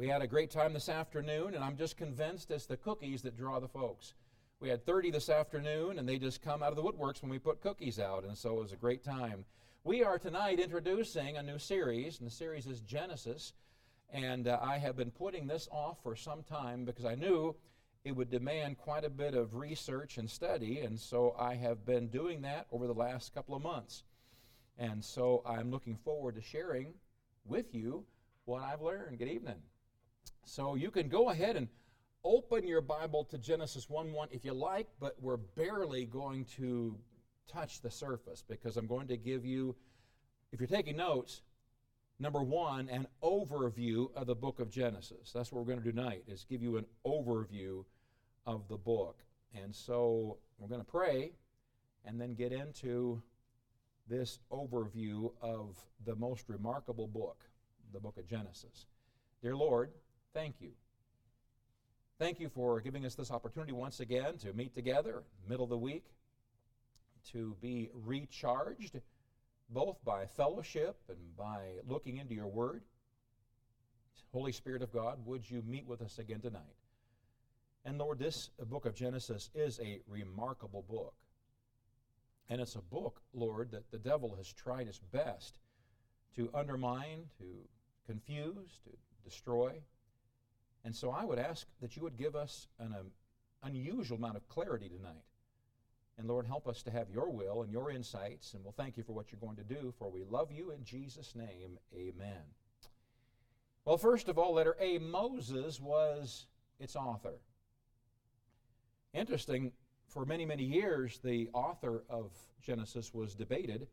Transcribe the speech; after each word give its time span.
We 0.00 0.08
had 0.08 0.22
a 0.22 0.26
great 0.26 0.50
time 0.50 0.72
this 0.72 0.88
afternoon, 0.88 1.54
and 1.54 1.62
I'm 1.62 1.76
just 1.76 1.98
convinced 1.98 2.50
it's 2.50 2.64
the 2.64 2.78
cookies 2.78 3.20
that 3.20 3.36
draw 3.36 3.60
the 3.60 3.68
folks. 3.68 4.14
We 4.58 4.70
had 4.70 4.86
30 4.86 5.10
this 5.10 5.28
afternoon, 5.28 5.98
and 5.98 6.08
they 6.08 6.18
just 6.18 6.40
come 6.40 6.62
out 6.62 6.70
of 6.70 6.76
the 6.76 6.82
woodworks 6.82 7.20
when 7.20 7.30
we 7.30 7.38
put 7.38 7.60
cookies 7.60 7.98
out, 7.98 8.24
and 8.24 8.34
so 8.34 8.56
it 8.56 8.62
was 8.62 8.72
a 8.72 8.76
great 8.76 9.04
time. 9.04 9.44
We 9.84 10.02
are 10.02 10.18
tonight 10.18 10.58
introducing 10.58 11.36
a 11.36 11.42
new 11.42 11.58
series, 11.58 12.18
and 12.18 12.26
the 12.26 12.34
series 12.34 12.66
is 12.66 12.80
Genesis. 12.80 13.52
And 14.10 14.48
uh, 14.48 14.58
I 14.62 14.78
have 14.78 14.96
been 14.96 15.10
putting 15.10 15.46
this 15.46 15.68
off 15.70 15.98
for 16.02 16.16
some 16.16 16.44
time 16.44 16.86
because 16.86 17.04
I 17.04 17.14
knew 17.14 17.54
it 18.02 18.16
would 18.16 18.30
demand 18.30 18.78
quite 18.78 19.04
a 19.04 19.10
bit 19.10 19.34
of 19.34 19.54
research 19.54 20.16
and 20.16 20.30
study, 20.30 20.80
and 20.80 20.98
so 20.98 21.36
I 21.38 21.56
have 21.56 21.84
been 21.84 22.08
doing 22.08 22.40
that 22.40 22.68
over 22.72 22.86
the 22.86 22.94
last 22.94 23.34
couple 23.34 23.54
of 23.54 23.62
months. 23.62 24.04
And 24.78 25.04
so 25.04 25.42
I'm 25.44 25.70
looking 25.70 25.98
forward 25.98 26.36
to 26.36 26.40
sharing 26.40 26.94
with 27.44 27.74
you 27.74 28.06
what 28.46 28.62
I've 28.62 28.80
learned. 28.80 29.18
Good 29.18 29.28
evening. 29.28 29.60
So 30.44 30.74
you 30.74 30.90
can 30.90 31.08
go 31.08 31.30
ahead 31.30 31.56
and 31.56 31.68
open 32.24 32.66
your 32.66 32.80
Bible 32.80 33.24
to 33.24 33.38
Genesis 33.38 33.88
1 33.88 34.12
1 34.12 34.28
if 34.30 34.44
you 34.44 34.52
like, 34.52 34.88
but 34.98 35.16
we're 35.20 35.36
barely 35.36 36.04
going 36.04 36.44
to 36.56 36.96
touch 37.50 37.80
the 37.80 37.90
surface 37.90 38.44
because 38.48 38.76
I'm 38.76 38.86
going 38.86 39.08
to 39.08 39.16
give 39.16 39.44
you, 39.44 39.74
if 40.52 40.60
you're 40.60 40.66
taking 40.66 40.96
notes, 40.96 41.42
number 42.18 42.42
one, 42.42 42.88
an 42.88 43.06
overview 43.22 44.14
of 44.14 44.26
the 44.26 44.34
book 44.34 44.60
of 44.60 44.70
Genesis. 44.70 45.32
That's 45.32 45.50
what 45.50 45.60
we're 45.60 45.72
going 45.72 45.82
to 45.82 45.84
do 45.84 45.92
tonight, 45.92 46.24
is 46.28 46.44
give 46.48 46.62
you 46.62 46.76
an 46.76 46.86
overview 47.06 47.84
of 48.46 48.68
the 48.68 48.76
book. 48.76 49.18
And 49.54 49.74
so 49.74 50.38
we're 50.58 50.68
going 50.68 50.80
to 50.80 50.86
pray 50.90 51.32
and 52.04 52.20
then 52.20 52.34
get 52.34 52.52
into 52.52 53.22
this 54.08 54.38
overview 54.50 55.32
of 55.40 55.78
the 56.04 56.14
most 56.16 56.48
remarkable 56.48 57.06
book, 57.06 57.44
the 57.92 58.00
book 58.00 58.16
of 58.18 58.26
Genesis. 58.26 58.86
Dear 59.42 59.56
Lord, 59.56 59.90
thank 60.34 60.56
you. 60.60 60.70
Thank 62.18 62.40
you 62.40 62.48
for 62.48 62.80
giving 62.80 63.06
us 63.06 63.14
this 63.14 63.30
opportunity 63.30 63.72
once 63.72 64.00
again 64.00 64.36
to 64.38 64.52
meet 64.52 64.74
together 64.74 65.22
middle 65.48 65.64
of 65.64 65.70
the 65.70 65.78
week, 65.78 66.04
to 67.32 67.56
be 67.62 67.90
recharged 67.94 69.00
both 69.70 69.96
by 70.04 70.26
fellowship 70.26 70.96
and 71.08 71.36
by 71.36 71.60
looking 71.88 72.18
into 72.18 72.34
your 72.34 72.48
word. 72.48 72.82
Holy 74.32 74.52
Spirit 74.52 74.82
of 74.82 74.92
God, 74.92 75.18
would 75.24 75.50
you 75.50 75.62
meet 75.66 75.86
with 75.86 76.02
us 76.02 76.18
again 76.18 76.40
tonight? 76.40 76.76
And 77.84 77.98
Lord, 77.98 78.18
this 78.18 78.50
book 78.68 78.84
of 78.84 78.94
Genesis 78.94 79.50
is 79.54 79.80
a 79.80 80.00
remarkable 80.06 80.84
book. 80.88 81.14
And 82.48 82.60
it's 82.60 82.74
a 82.74 82.82
book, 82.82 83.22
Lord, 83.32 83.70
that 83.70 83.90
the 83.90 83.98
devil 83.98 84.34
has 84.36 84.52
tried 84.52 84.88
his 84.88 84.98
best 85.12 85.58
to 86.36 86.50
undermine, 86.52 87.24
to 87.38 87.44
confuse, 88.06 88.78
to 88.84 88.90
destroy. 89.24 89.72
And 90.84 90.94
so 90.94 91.10
I 91.10 91.24
would 91.24 91.38
ask 91.38 91.66
that 91.80 91.96
you 91.96 92.02
would 92.02 92.16
give 92.16 92.34
us 92.34 92.68
an 92.78 92.94
um, 92.98 93.10
unusual 93.62 94.16
amount 94.16 94.36
of 94.36 94.48
clarity 94.48 94.88
tonight. 94.88 95.24
And 96.18 96.28
Lord, 96.28 96.46
help 96.46 96.68
us 96.68 96.82
to 96.82 96.90
have 96.90 97.10
your 97.10 97.30
will 97.30 97.62
and 97.62 97.72
your 97.72 97.90
insights. 97.90 98.54
And 98.54 98.62
we'll 98.62 98.72
thank 98.72 98.96
you 98.96 99.02
for 99.02 99.12
what 99.12 99.32
you're 99.32 99.40
going 99.40 99.56
to 99.56 99.64
do, 99.64 99.92
for 99.98 100.10
we 100.10 100.24
love 100.24 100.52
you 100.52 100.70
in 100.70 100.84
Jesus' 100.84 101.34
name. 101.34 101.78
Amen. 101.94 102.42
Well, 103.84 103.96
first 103.96 104.28
of 104.28 104.38
all, 104.38 104.54
letter 104.54 104.76
A, 104.80 104.98
Moses 104.98 105.80
was 105.80 106.46
its 106.78 106.96
author. 106.96 107.40
Interesting, 109.14 109.72
for 110.06 110.24
many, 110.24 110.44
many 110.44 110.64
years, 110.64 111.20
the 111.24 111.48
author 111.52 112.04
of 112.08 112.30
Genesis 112.62 113.14
was 113.14 113.34
debated, 113.34 113.86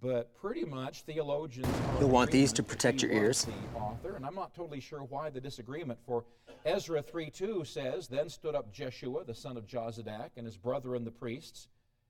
but 0.00 0.34
pretty 0.34 0.64
much 0.64 1.02
theologians. 1.02 1.68
You'll 1.98 2.08
want 2.08 2.30
these 2.30 2.52
to 2.54 2.62
protect 2.62 3.02
your 3.02 3.10
ears. 3.10 3.44
The 3.44 3.78
author, 3.78 4.16
and 4.16 4.24
I'm 4.24 4.34
not 4.34 4.54
totally 4.54 4.80
sure 4.80 5.00
why 5.02 5.30
the 5.30 5.40
disagreement. 5.40 5.98
For 6.06 6.24
Ezra 6.64 7.02
3:2 7.02 7.64
says, 7.64 8.08
"Then 8.08 8.28
stood 8.28 8.54
up 8.54 8.72
Jeshua 8.72 9.24
the 9.24 9.34
son 9.34 9.56
of 9.56 9.66
Jozadak 9.66 10.30
and 10.36 10.46
his 10.46 10.56
brethren 10.56 11.04
the 11.04 11.10
priests, 11.10 11.68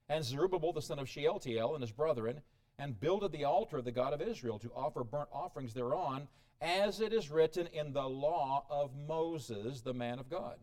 and 0.08 0.24
Zerubbabel 0.24 0.72
the 0.72 0.82
son 0.82 0.98
of 0.98 1.08
Shealtiel 1.08 1.74
and 1.74 1.82
his 1.82 1.92
brethren, 1.92 2.42
and 2.78 2.98
builded 2.98 3.32
the 3.32 3.44
altar 3.44 3.78
of 3.78 3.84
the 3.84 3.92
God 3.92 4.12
of 4.12 4.22
Israel 4.22 4.58
to 4.58 4.72
offer 4.74 5.04
burnt 5.04 5.28
offerings 5.32 5.74
thereon, 5.74 6.28
as 6.60 7.00
it 7.00 7.12
is 7.12 7.30
written 7.30 7.66
in 7.68 7.92
the 7.92 8.08
law 8.08 8.64
of 8.68 8.94
Moses, 8.94 9.82
the 9.82 9.94
man 9.94 10.18
of 10.18 10.28
God." 10.28 10.58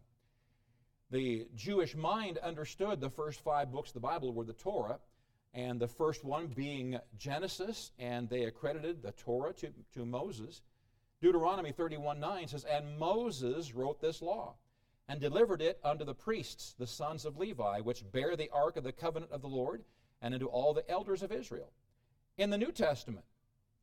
The 1.10 1.48
Jewish 1.56 1.96
mind 1.96 2.38
understood 2.40 3.00
the 3.00 3.10
first 3.10 3.40
five 3.40 3.72
books 3.72 3.92
of 3.92 3.94
the 3.96 4.00
Bible 4.02 4.34
were 4.34 4.44
the 4.44 4.54
Torah, 4.54 5.00
and 5.58 5.80
the 5.80 5.88
first 5.88 6.24
one 6.24 6.46
being 6.46 7.00
Genesis, 7.18 7.92
and 7.98 8.30
they 8.30 8.44
accredited 8.44 9.02
the 9.02 9.12
Torah 9.14 9.54
to, 9.54 9.70
to 9.96 10.06
Moses. 10.06 10.62
Deuteronomy 11.20 11.72
31 11.72 12.20
9 12.20 12.48
says, 12.48 12.64
And 12.64 13.00
Moses 13.00 13.74
wrote 13.74 14.00
this 14.00 14.22
law, 14.22 14.54
and 15.10 15.20
delivered 15.20 15.64
it 15.64 15.80
unto 15.84 16.06
the 16.06 16.14
priests, 16.14 16.76
the 16.78 16.86
sons 16.86 17.26
of 17.26 17.38
Levi, 17.38 17.80
which 17.80 18.10
bear 18.12 18.36
the 18.36 18.52
ark 18.54 18.78
of 18.78 18.84
the 18.84 18.92
covenant 18.92 19.32
of 19.32 19.42
the 19.42 19.48
Lord, 19.48 19.84
and 20.22 20.36
unto 20.36 20.46
all 20.46 20.76
the 20.76 20.88
elders 20.88 21.24
of 21.24 21.32
Israel. 21.32 21.72
In 22.38 22.52
the 22.52 22.58
New 22.60 22.72
Testament, 22.72 23.26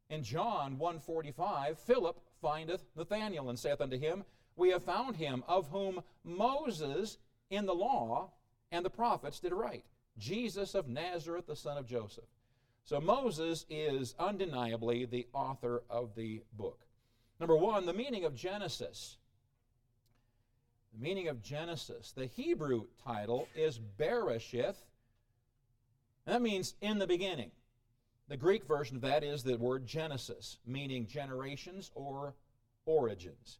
in 0.08 0.22
John 0.22 0.78
1:45, 0.78 1.76
Philip 1.76 2.20
findeth 2.40 2.84
Nathanael, 2.94 3.48
and 3.48 3.58
saith 3.58 3.80
unto 3.80 3.98
him, 3.98 4.24
we 4.54 4.68
have 4.68 4.84
found 4.84 5.16
him, 5.16 5.42
of 5.48 5.66
whom 5.70 6.04
Moses 6.22 7.18
in 7.50 7.66
the 7.66 7.74
law 7.74 8.30
and 8.70 8.84
the 8.84 8.90
prophets 8.90 9.40
did 9.40 9.52
write 9.52 9.84
Jesus 10.18 10.74
of 10.74 10.88
Nazareth, 10.88 11.46
the 11.46 11.56
son 11.56 11.76
of 11.76 11.86
Joseph. 11.86 12.24
So 12.84 13.00
Moses 13.00 13.64
is 13.70 14.14
undeniably 14.18 15.06
the 15.06 15.26
author 15.32 15.82
of 15.88 16.14
the 16.14 16.42
book. 16.52 16.80
Number 17.40 17.56
one, 17.56 17.86
the 17.86 17.92
meaning 17.92 18.24
of 18.24 18.34
Genesis. 18.34 19.16
The 20.92 21.02
meaning 21.02 21.28
of 21.28 21.42
Genesis. 21.42 22.12
The 22.12 22.26
Hebrew 22.26 22.84
title 23.02 23.48
is 23.56 23.80
Bereshith. 23.98 24.76
That 26.26 26.42
means 26.42 26.74
in 26.80 26.98
the 26.98 27.06
beginning. 27.06 27.50
The 28.28 28.36
Greek 28.36 28.64
version 28.66 28.96
of 28.96 29.02
that 29.02 29.24
is 29.24 29.42
the 29.42 29.56
word 29.56 29.86
Genesis, 29.86 30.58
meaning 30.66 31.06
generations 31.06 31.90
or 31.94 32.34
origins. 32.86 33.58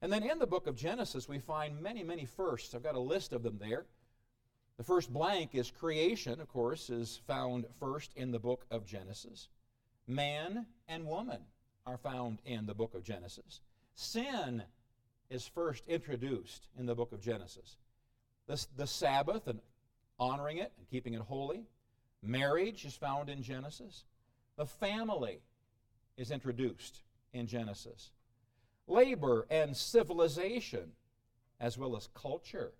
And 0.00 0.12
then 0.12 0.24
in 0.24 0.40
the 0.40 0.46
book 0.46 0.66
of 0.66 0.74
Genesis, 0.74 1.28
we 1.28 1.38
find 1.38 1.80
many, 1.80 2.02
many 2.02 2.24
firsts. 2.24 2.74
I've 2.74 2.82
got 2.82 2.96
a 2.96 3.00
list 3.00 3.32
of 3.32 3.44
them 3.44 3.58
there. 3.60 3.86
The 4.78 4.84
first 4.84 5.12
blank 5.12 5.54
is 5.54 5.70
creation, 5.70 6.40
of 6.40 6.48
course, 6.48 6.90
is 6.90 7.20
found 7.26 7.66
first 7.78 8.12
in 8.16 8.30
the 8.30 8.38
book 8.38 8.66
of 8.70 8.86
Genesis. 8.86 9.48
Man 10.06 10.66
and 10.88 11.06
woman 11.06 11.40
are 11.86 11.98
found 11.98 12.40
in 12.44 12.66
the 12.66 12.74
book 12.74 12.94
of 12.94 13.04
Genesis. 13.04 13.60
Sin 13.94 14.62
is 15.30 15.46
first 15.46 15.86
introduced 15.86 16.68
in 16.78 16.86
the 16.86 16.94
book 16.94 17.12
of 17.12 17.20
Genesis. 17.20 17.76
The, 18.46 18.66
the 18.76 18.86
Sabbath 18.86 19.46
and 19.46 19.60
honoring 20.18 20.58
it 20.58 20.72
and 20.78 20.88
keeping 20.88 21.14
it 21.14 21.20
holy. 21.20 21.64
Marriage 22.22 22.84
is 22.84 22.94
found 22.94 23.28
in 23.28 23.42
Genesis. 23.42 24.04
The 24.56 24.66
family 24.66 25.40
is 26.16 26.30
introduced 26.30 27.02
in 27.32 27.46
Genesis 27.46 28.10
labor 28.86 29.46
and 29.50 29.76
civilization, 29.76 30.92
as 31.60 31.78
well 31.78 31.96
as 31.96 32.08
culture, 32.14 32.72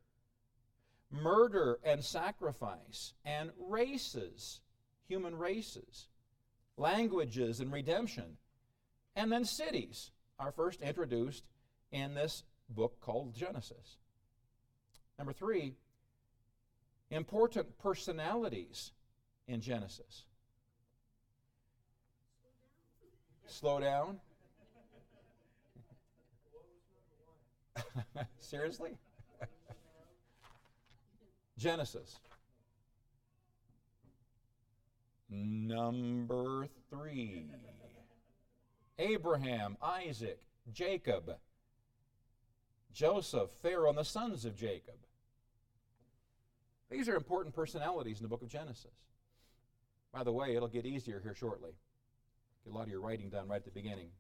murder 1.12 1.78
and 1.84 2.03
sacrifice, 2.03 3.12
and 3.25 3.50
races, 3.59 4.61
human 5.06 5.37
races, 5.37 6.09
languages 6.77 7.61
and 7.61 7.73
redemption, 7.73 8.37
and 9.15 9.31
then 9.31 9.45
cities 9.45 10.11
are 10.39 10.53
first 10.53 10.81
introduced 10.81 11.45
in 11.91 12.15
this 12.15 12.45
book 12.69 12.99
called 13.00 13.34
Genesis. 13.34 13.99
Number 15.19 15.33
three, 15.33 15.75
important 17.11 17.79
personalities 17.79 18.93
in 19.47 19.61
Genesis. 19.61 20.25
Slow 23.47 23.81
down. 23.81 24.19
Seriously? 28.38 28.93
Genesis. 31.58 32.19
Number 35.31 36.66
three 36.90 37.46
Abraham, 38.99 39.76
Isaac, 39.82 40.38
Jacob, 40.72 41.37
Joseph, 42.93 43.50
Pharaoh, 43.62 43.88
and 43.88 43.99
the 43.99 44.04
sons 44.04 44.44
of 44.44 44.54
Jacob. 44.54 44.96
These 46.90 47.08
are 47.08 47.16
important 47.16 47.54
personalities 47.54 48.19
in 48.19 48.22
the 48.22 48.28
book 48.28 48.43
of 48.43 48.49
Genesis. 48.49 48.93
By 50.12 50.25
the 50.25 50.32
way, 50.32 50.54
it'll 50.54 50.69
get 50.69 50.84
easier 50.84 51.20
here 51.22 51.34
shortly. 51.34 51.72
Get 52.64 52.72
a 52.72 52.76
lot 52.76 52.84
of 52.84 52.90
your 52.90 53.00
writing 53.00 53.31
done 53.31 53.49
right 53.49 53.56
at 53.56 53.64
the 53.64 53.70
beginning 53.70 54.10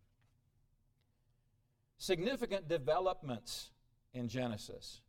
significant 2.02 2.68
developments 2.68 3.70
in 4.12 4.26
Genesis. 4.26 5.00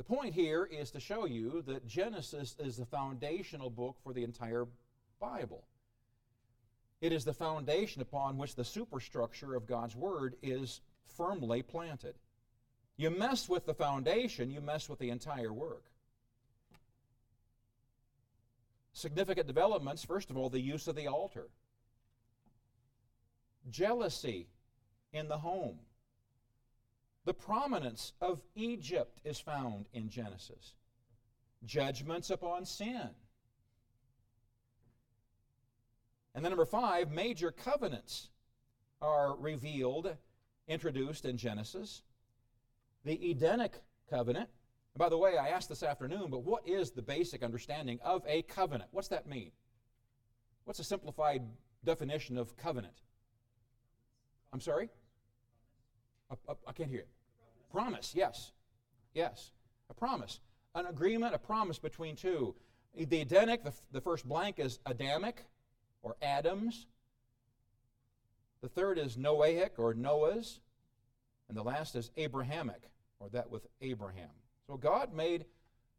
The 0.00 0.04
point 0.04 0.32
here 0.32 0.64
is 0.64 0.90
to 0.92 0.98
show 0.98 1.26
you 1.26 1.62
that 1.66 1.86
Genesis 1.86 2.56
is 2.58 2.78
the 2.78 2.86
foundational 2.86 3.68
book 3.68 3.98
for 4.02 4.14
the 4.14 4.24
entire 4.24 4.66
Bible. 5.20 5.62
It 7.02 7.12
is 7.12 7.26
the 7.26 7.34
foundation 7.34 8.00
upon 8.00 8.38
which 8.38 8.54
the 8.54 8.64
superstructure 8.64 9.54
of 9.54 9.66
God's 9.66 9.94
Word 9.94 10.36
is 10.42 10.80
firmly 11.18 11.60
planted. 11.60 12.14
You 12.96 13.10
mess 13.10 13.46
with 13.46 13.66
the 13.66 13.74
foundation, 13.74 14.50
you 14.50 14.62
mess 14.62 14.88
with 14.88 15.00
the 15.00 15.10
entire 15.10 15.52
work. 15.52 15.84
Significant 18.94 19.46
developments, 19.46 20.02
first 20.02 20.30
of 20.30 20.38
all, 20.38 20.48
the 20.48 20.62
use 20.62 20.88
of 20.88 20.96
the 20.96 21.08
altar, 21.08 21.48
jealousy 23.68 24.46
in 25.12 25.28
the 25.28 25.36
home. 25.36 25.78
The 27.24 27.34
prominence 27.34 28.12
of 28.20 28.40
Egypt 28.54 29.20
is 29.24 29.38
found 29.38 29.88
in 29.92 30.08
Genesis. 30.08 30.74
Judgments 31.64 32.30
upon 32.30 32.64
sin. 32.64 33.10
And 36.34 36.44
then, 36.44 36.50
number 36.50 36.64
five, 36.64 37.10
major 37.10 37.50
covenants 37.50 38.30
are 39.02 39.36
revealed, 39.36 40.16
introduced 40.68 41.24
in 41.24 41.36
Genesis. 41.36 42.02
The 43.04 43.30
Edenic 43.30 43.80
covenant. 44.08 44.48
And 44.94 44.98
by 44.98 45.08
the 45.08 45.18
way, 45.18 45.36
I 45.36 45.48
asked 45.48 45.68
this 45.68 45.82
afternoon, 45.82 46.30
but 46.30 46.44
what 46.44 46.66
is 46.66 46.90
the 46.90 47.02
basic 47.02 47.42
understanding 47.42 47.98
of 48.02 48.22
a 48.26 48.42
covenant? 48.42 48.90
What's 48.92 49.08
that 49.08 49.26
mean? 49.26 49.50
What's 50.64 50.80
a 50.80 50.84
simplified 50.84 51.42
definition 51.84 52.38
of 52.38 52.56
covenant? 52.56 52.94
I'm 54.52 54.60
sorry? 54.60 54.88
I 56.30 56.72
can't 56.72 56.90
hear 56.90 57.00
it. 57.00 57.08
Promise, 57.72 58.12
yes. 58.14 58.52
Yes. 59.14 59.50
A 59.90 59.94
promise. 59.94 60.40
An 60.74 60.86
agreement, 60.86 61.34
a 61.34 61.38
promise 61.38 61.78
between 61.78 62.16
two. 62.16 62.54
The 62.96 63.20
Edenic, 63.20 63.64
the, 63.64 63.72
the 63.92 64.00
first 64.00 64.28
blank 64.28 64.58
is 64.58 64.78
Adamic 64.86 65.44
or 66.02 66.16
Adams. 66.22 66.86
The 68.62 68.68
third 68.68 68.98
is 68.98 69.16
Noahic 69.16 69.78
or 69.78 69.94
Noah's. 69.94 70.60
And 71.48 71.56
the 71.56 71.62
last 71.62 71.96
is 71.96 72.10
Abrahamic 72.16 72.82
or 73.18 73.28
that 73.30 73.50
with 73.50 73.66
Abraham. 73.80 74.30
So 74.66 74.76
God 74.76 75.12
made 75.12 75.46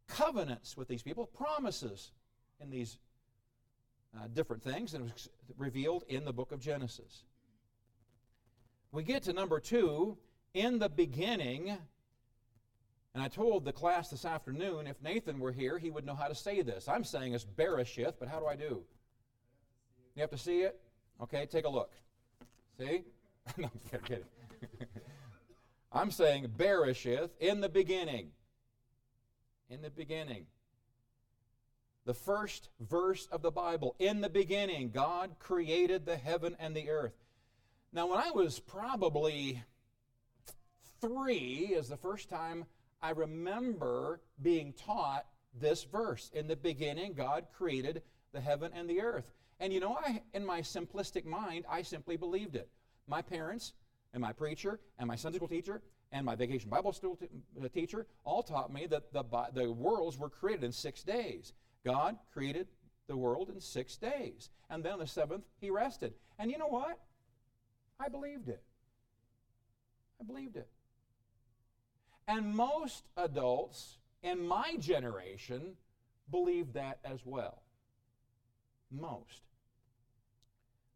covenants 0.08 0.76
with 0.76 0.88
these 0.88 1.02
people, 1.02 1.26
promises 1.26 2.12
in 2.60 2.70
these 2.70 2.98
uh, 4.16 4.28
different 4.32 4.62
things, 4.62 4.94
and 4.94 5.08
it 5.08 5.12
was 5.12 5.28
revealed 5.56 6.04
in 6.08 6.24
the 6.24 6.32
book 6.32 6.52
of 6.52 6.60
Genesis. 6.60 7.24
We 8.92 9.02
get 9.02 9.22
to 9.22 9.32
number 9.32 9.58
two, 9.58 10.18
in 10.52 10.78
the 10.78 10.90
beginning, 10.90 11.70
and 13.14 13.22
I 13.22 13.28
told 13.28 13.64
the 13.64 13.72
class 13.72 14.10
this 14.10 14.26
afternoon 14.26 14.86
if 14.86 15.00
Nathan 15.02 15.38
were 15.38 15.50
here, 15.50 15.78
he 15.78 15.90
would 15.90 16.04
know 16.04 16.14
how 16.14 16.28
to 16.28 16.34
say 16.34 16.60
this. 16.60 16.88
I'm 16.88 17.02
saying 17.02 17.32
it's 17.32 17.44
Bereshith, 17.44 18.14
but 18.20 18.28
how 18.28 18.38
do 18.38 18.46
I 18.46 18.54
do? 18.54 18.82
You 20.14 20.20
have 20.20 20.30
to 20.30 20.38
see 20.38 20.60
it? 20.60 20.78
Okay, 21.22 21.46
take 21.46 21.64
a 21.64 21.70
look. 21.70 21.92
See? 22.78 23.04
no, 23.56 23.70
I'm 23.92 24.00
kidding. 24.00 24.24
I'm 25.92 26.10
saying 26.10 26.48
Bereshith 26.56 27.30
in 27.40 27.60
the 27.60 27.70
beginning. 27.70 28.28
In 29.70 29.80
the 29.80 29.90
beginning. 29.90 30.46
The 32.04 32.14
first 32.14 32.68
verse 32.80 33.26
of 33.32 33.40
the 33.40 33.50
Bible. 33.50 33.94
In 33.98 34.20
the 34.20 34.28
beginning, 34.28 34.90
God 34.90 35.36
created 35.38 36.04
the 36.04 36.16
heaven 36.16 36.56
and 36.58 36.76
the 36.76 36.90
earth. 36.90 37.21
Now, 37.94 38.06
when 38.06 38.18
I 38.18 38.30
was 38.30 38.58
probably 38.58 39.62
three, 41.02 41.74
is 41.76 41.88
the 41.88 41.96
first 41.98 42.30
time 42.30 42.64
I 43.02 43.10
remember 43.10 44.22
being 44.40 44.72
taught 44.72 45.26
this 45.60 45.84
verse. 45.84 46.30
In 46.32 46.46
the 46.48 46.56
beginning, 46.56 47.12
God 47.12 47.46
created 47.52 48.02
the 48.32 48.40
heaven 48.40 48.72
and 48.74 48.88
the 48.88 49.02
earth. 49.02 49.30
And 49.60 49.74
you 49.74 49.80
know, 49.80 49.98
I, 50.02 50.22
in 50.32 50.46
my 50.46 50.62
simplistic 50.62 51.26
mind, 51.26 51.66
I 51.68 51.82
simply 51.82 52.16
believed 52.16 52.56
it. 52.56 52.70
My 53.06 53.20
parents 53.20 53.74
and 54.14 54.22
my 54.22 54.32
preacher 54.32 54.80
and 54.98 55.06
my 55.06 55.16
Sunday 55.16 55.36
school 55.36 55.48
teacher 55.48 55.82
and 56.12 56.24
my 56.24 56.34
vacation 56.34 56.70
Bible 56.70 56.94
school 56.94 57.16
t- 57.16 57.28
uh, 57.62 57.68
teacher 57.68 58.06
all 58.24 58.42
taught 58.42 58.72
me 58.72 58.86
that 58.86 59.12
the, 59.12 59.24
the 59.52 59.70
worlds 59.70 60.18
were 60.18 60.30
created 60.30 60.64
in 60.64 60.72
six 60.72 61.02
days. 61.02 61.52
God 61.84 62.16
created 62.32 62.68
the 63.06 63.16
world 63.16 63.50
in 63.50 63.60
six 63.60 63.96
days. 63.96 64.48
And 64.70 64.82
then 64.82 64.94
on 64.94 64.98
the 65.00 65.06
seventh, 65.06 65.44
he 65.60 65.70
rested. 65.70 66.14
And 66.38 66.50
you 66.50 66.56
know 66.56 66.68
what? 66.68 66.98
I 68.02 68.08
believed 68.08 68.48
it. 68.48 68.62
I 70.20 70.24
believed 70.24 70.56
it. 70.56 70.68
And 72.26 72.54
most 72.54 73.04
adults 73.16 73.98
in 74.22 74.44
my 74.44 74.76
generation 74.78 75.74
believed 76.30 76.74
that 76.74 76.98
as 77.04 77.20
well. 77.24 77.62
Most. 78.90 79.42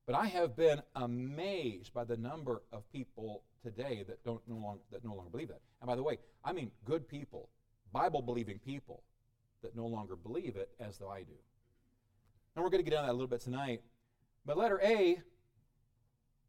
But 0.06 0.16
I 0.16 0.26
have 0.26 0.56
been 0.56 0.82
amazed 0.94 1.92
by 1.92 2.04
the 2.04 2.16
number 2.16 2.62
of 2.72 2.90
people 2.92 3.42
today 3.62 4.04
that 4.06 4.24
don't 4.24 4.42
no 4.48 4.56
longer, 4.56 4.82
that 4.90 5.04
no 5.04 5.14
longer 5.14 5.30
believe 5.30 5.48
that. 5.48 5.60
And 5.80 5.88
by 5.88 5.96
the 5.96 6.02
way, 6.02 6.18
I 6.44 6.52
mean 6.52 6.70
good 6.84 7.08
people, 7.08 7.48
Bible 7.92 8.22
believing 8.22 8.58
people 8.58 9.02
that 9.62 9.76
no 9.76 9.86
longer 9.86 10.16
believe 10.16 10.56
it 10.56 10.70
as 10.80 10.98
though 10.98 11.10
I 11.10 11.20
do. 11.20 11.34
And 12.54 12.64
we're 12.64 12.70
going 12.70 12.84
to 12.84 12.88
get 12.88 12.96
into 12.96 13.06
that 13.06 13.12
a 13.12 13.12
little 13.12 13.26
bit 13.26 13.40
tonight. 13.40 13.82
But 14.44 14.56
letter 14.56 14.80
A 14.82 15.20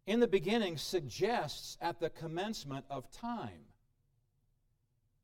in 0.08 0.22
the 0.22 0.28
beginning 0.28 0.78
suggests 0.78 1.78
at 1.82 2.00
the 2.00 2.10
commencement 2.10 2.86
of 2.90 3.12
time. 3.12 3.66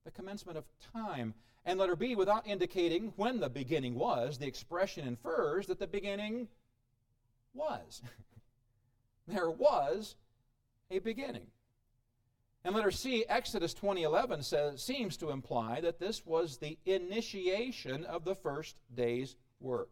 The 0.03 0.12
commencement 0.12 0.57
of 0.57 0.65
time. 0.94 1.33
And 1.65 1.80
letter 1.80 1.95
B, 1.95 2.15
without 2.15 2.45
indicating 2.45 3.13
when 3.15 3.39
the 3.39 3.50
beginning 3.50 3.95
was, 3.95 4.38
the 4.38 4.45
expression 4.45 5.07
infers 5.07 5.68
that 5.68 5.80
the 5.80 5.88
beginning 5.88 6.50
was. 7.53 8.01
there 9.27 9.50
was 9.50 10.15
a 10.91 11.00
beginning. 11.00 11.47
And 12.65 12.75
letter 12.75 12.91
C, 12.91 13.25
Exodus 13.27 13.74
20:11 13.74 14.44
says 14.44 14.83
seems 14.83 15.15
to 15.18 15.31
imply 15.31 15.79
that 15.81 16.00
this 16.00 16.25
was 16.25 16.57
the 16.57 16.77
initiation 16.86 18.06
of 18.06 18.25
the 18.25 18.36
first 18.36 18.75
day's 18.94 19.36
work. 19.62 19.89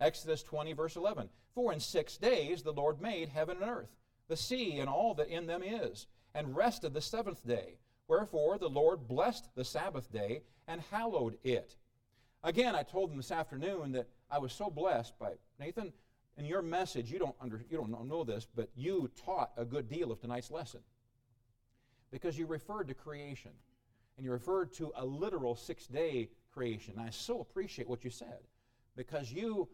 Exodus 0.00 0.42
20 0.42 0.74
verse 0.74 0.96
11. 0.96 1.30
For 1.56 1.72
in 1.72 1.80
6 1.80 2.16
days 2.18 2.62
the 2.62 2.72
Lord 2.72 3.00
made 3.00 3.30
heaven 3.30 3.56
and 3.60 3.68
earth, 3.68 3.96
the 4.28 4.36
sea 4.36 4.78
and 4.78 4.88
all 4.88 5.14
that 5.14 5.28
in 5.28 5.46
them 5.46 5.62
is, 5.64 6.06
and 6.34 6.54
rested 6.54 6.94
the 6.94 7.00
seventh 7.00 7.44
day. 7.44 7.78
Wherefore 8.06 8.58
the 8.58 8.68
Lord 8.68 9.08
blessed 9.08 9.48
the 9.56 9.64
Sabbath 9.64 10.12
day 10.12 10.42
and 10.68 10.80
hallowed 10.90 11.38
it. 11.42 11.74
Again, 12.44 12.76
I 12.76 12.84
told 12.84 13.10
them 13.10 13.16
this 13.16 13.32
afternoon 13.32 13.92
that 13.92 14.06
I 14.30 14.38
was 14.38 14.52
so 14.52 14.70
blessed 14.70 15.18
by 15.18 15.32
Nathan 15.58 15.92
in 16.36 16.44
your 16.44 16.60
message, 16.60 17.10
you 17.10 17.18
don't, 17.18 17.34
under, 17.40 17.64
you 17.70 17.78
don't 17.78 18.06
know 18.06 18.22
this, 18.22 18.46
but 18.54 18.68
you 18.76 19.10
taught 19.24 19.52
a 19.56 19.64
good 19.64 19.88
deal 19.88 20.12
of 20.12 20.20
tonight's 20.20 20.50
lesson. 20.50 20.80
Because 22.10 22.38
you 22.38 22.46
referred 22.46 22.88
to 22.88 22.94
creation. 22.94 23.52
And 24.16 24.24
you 24.24 24.32
referred 24.32 24.72
to 24.74 24.92
a 24.96 25.04
literal 25.04 25.56
six 25.56 25.86
day 25.86 26.28
creation. 26.52 26.94
And 26.98 27.06
I 27.06 27.10
so 27.10 27.40
appreciate 27.40 27.88
what 27.88 28.04
you 28.04 28.10
said. 28.10 28.40
Because 28.96 29.32
you, 29.32 29.68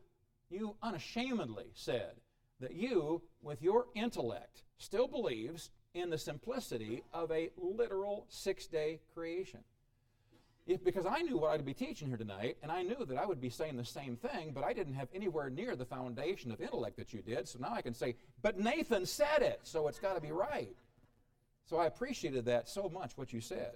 you 0.52 0.76
unashamedly 0.82 1.71
said 1.75 2.12
that 2.61 2.75
you, 2.75 3.23
with 3.42 3.62
your 3.62 3.87
intellect, 3.94 4.62
still 4.78 5.09
believes 5.09 5.71
in 5.94 6.11
the 6.11 6.18
simplicity 6.18 7.02
of 7.12 7.30
a 7.30 7.50
literal 7.56 8.26
six 8.28 8.66
day 8.66 9.00
creation. 9.14 9.61
If, 10.64 10.85
because 10.85 11.06
I 11.06 11.23
knew 11.23 11.38
what 11.38 11.50
I'd 11.50 11.64
be 11.64 11.75
teaching 11.75 12.06
here 12.06 12.16
tonight, 12.16 12.56
and 12.62 12.71
I 12.71 12.82
knew 12.82 13.04
that 13.04 13.18
I 13.18 13.26
would 13.26 13.40
be 13.40 13.50
saying 13.50 13.76
the 13.76 13.85
same 13.85 14.16
thing, 14.16 14.52
but 14.54 14.62
I 14.62 14.73
didn't 14.73 14.94
have 14.94 15.09
anywhere 15.12 15.50
near 15.50 15.75
the 15.75 15.85
foundation 15.85 16.52
of 16.52 16.61
intellect 16.61 16.97
that 16.99 17.12
you 17.12 17.21
did. 17.21 17.49
So 17.49 17.59
now 17.59 17.73
I 17.73 17.82
can 17.82 17.94
say, 17.94 18.14
but 18.42 18.61
Nathan 18.61 19.04
said 19.04 19.42
it, 19.42 19.61
so 19.64 19.88
it's 19.88 19.99
got 19.99 20.14
to 20.14 20.21
be 20.21 20.30
right. 20.30 20.76
So 21.64 21.78
I 21.78 21.87
appreciated 21.87 22.44
that 22.44 22.68
so 22.68 22.88
much, 22.88 23.12
what 23.16 23.32
you 23.32 23.40
said. 23.40 23.73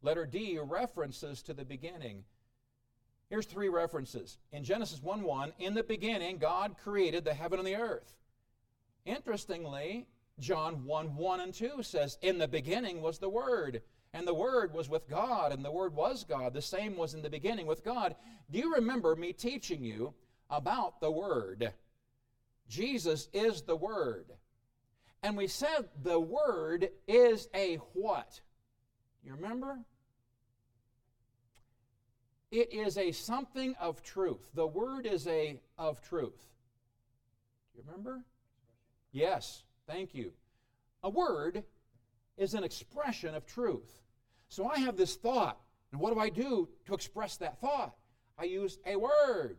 Letter 0.00 0.24
D 0.24 0.58
references 0.62 1.42
to 1.42 1.52
the 1.52 1.64
beginning. 1.64 2.24
Here's 3.34 3.46
three 3.46 3.68
references. 3.68 4.38
In 4.52 4.62
Genesis 4.62 5.02
1 5.02 5.24
1, 5.24 5.54
in 5.58 5.74
the 5.74 5.82
beginning, 5.82 6.38
God 6.38 6.76
created 6.84 7.24
the 7.24 7.34
heaven 7.34 7.58
and 7.58 7.66
the 7.66 7.74
earth. 7.74 8.14
Interestingly, 9.06 10.06
John 10.38 10.84
1 10.84 11.16
1 11.16 11.40
and 11.40 11.52
2 11.52 11.82
says, 11.82 12.16
In 12.22 12.38
the 12.38 12.46
beginning 12.46 13.02
was 13.02 13.18
the 13.18 13.28
Word 13.28 13.82
and 14.12 14.24
the 14.24 14.32
Word 14.32 14.72
was 14.72 14.88
with 14.88 15.10
God, 15.10 15.50
and 15.50 15.64
the 15.64 15.72
Word 15.72 15.96
was 15.96 16.22
God. 16.22 16.54
The 16.54 16.62
same 16.62 16.96
was 16.96 17.14
in 17.14 17.22
the 17.22 17.28
beginning 17.28 17.66
with 17.66 17.84
God. 17.84 18.14
Do 18.52 18.60
you 18.60 18.72
remember 18.76 19.16
me 19.16 19.32
teaching 19.32 19.82
you 19.82 20.14
about 20.48 21.00
the 21.00 21.10
Word? 21.10 21.72
Jesus 22.68 23.28
is 23.32 23.62
the 23.62 23.74
Word. 23.74 24.26
And 25.24 25.36
we 25.36 25.48
said 25.48 25.88
the 26.04 26.20
Word 26.20 26.88
is 27.08 27.48
a 27.52 27.80
what? 27.94 28.40
You 29.24 29.34
remember? 29.34 29.80
It 32.54 32.72
is 32.72 32.98
a 32.98 33.10
something 33.10 33.74
of 33.80 34.00
truth. 34.04 34.48
The 34.54 34.64
Word 34.64 35.06
is 35.06 35.26
a 35.26 35.58
of 35.76 36.00
truth. 36.00 36.38
Do 37.72 37.80
you 37.80 37.84
remember? 37.84 38.22
Yes, 39.10 39.64
thank 39.88 40.14
you. 40.14 40.30
A 41.02 41.10
word 41.10 41.64
is 42.38 42.54
an 42.54 42.62
expression 42.62 43.34
of 43.34 43.44
truth. 43.44 44.02
So 44.50 44.68
I 44.68 44.78
have 44.78 44.96
this 44.96 45.16
thought. 45.16 45.58
And 45.90 46.00
what 46.00 46.14
do 46.14 46.20
I 46.20 46.28
do 46.28 46.68
to 46.86 46.94
express 46.94 47.36
that 47.38 47.60
thought? 47.60 47.96
I 48.38 48.44
use 48.44 48.78
a 48.86 48.94
word. 48.94 49.56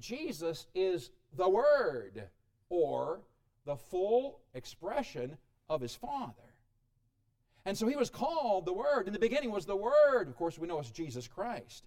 Jesus 0.00 0.66
is 0.74 1.10
the 1.36 1.48
Word, 1.48 2.24
or 2.70 3.20
the 3.66 3.76
full 3.76 4.40
expression 4.52 5.38
of 5.68 5.80
his 5.80 5.94
Father. 5.94 6.47
And 7.68 7.76
so 7.76 7.86
he 7.86 7.96
was 7.96 8.08
called 8.08 8.64
the 8.64 8.72
Word. 8.72 9.08
In 9.08 9.12
the 9.12 9.18
beginning 9.18 9.52
was 9.52 9.66
the 9.66 9.76
Word. 9.76 10.26
Of 10.26 10.36
course, 10.36 10.58
we 10.58 10.66
know 10.66 10.78
it's 10.78 10.90
Jesus 10.90 11.28
Christ. 11.28 11.86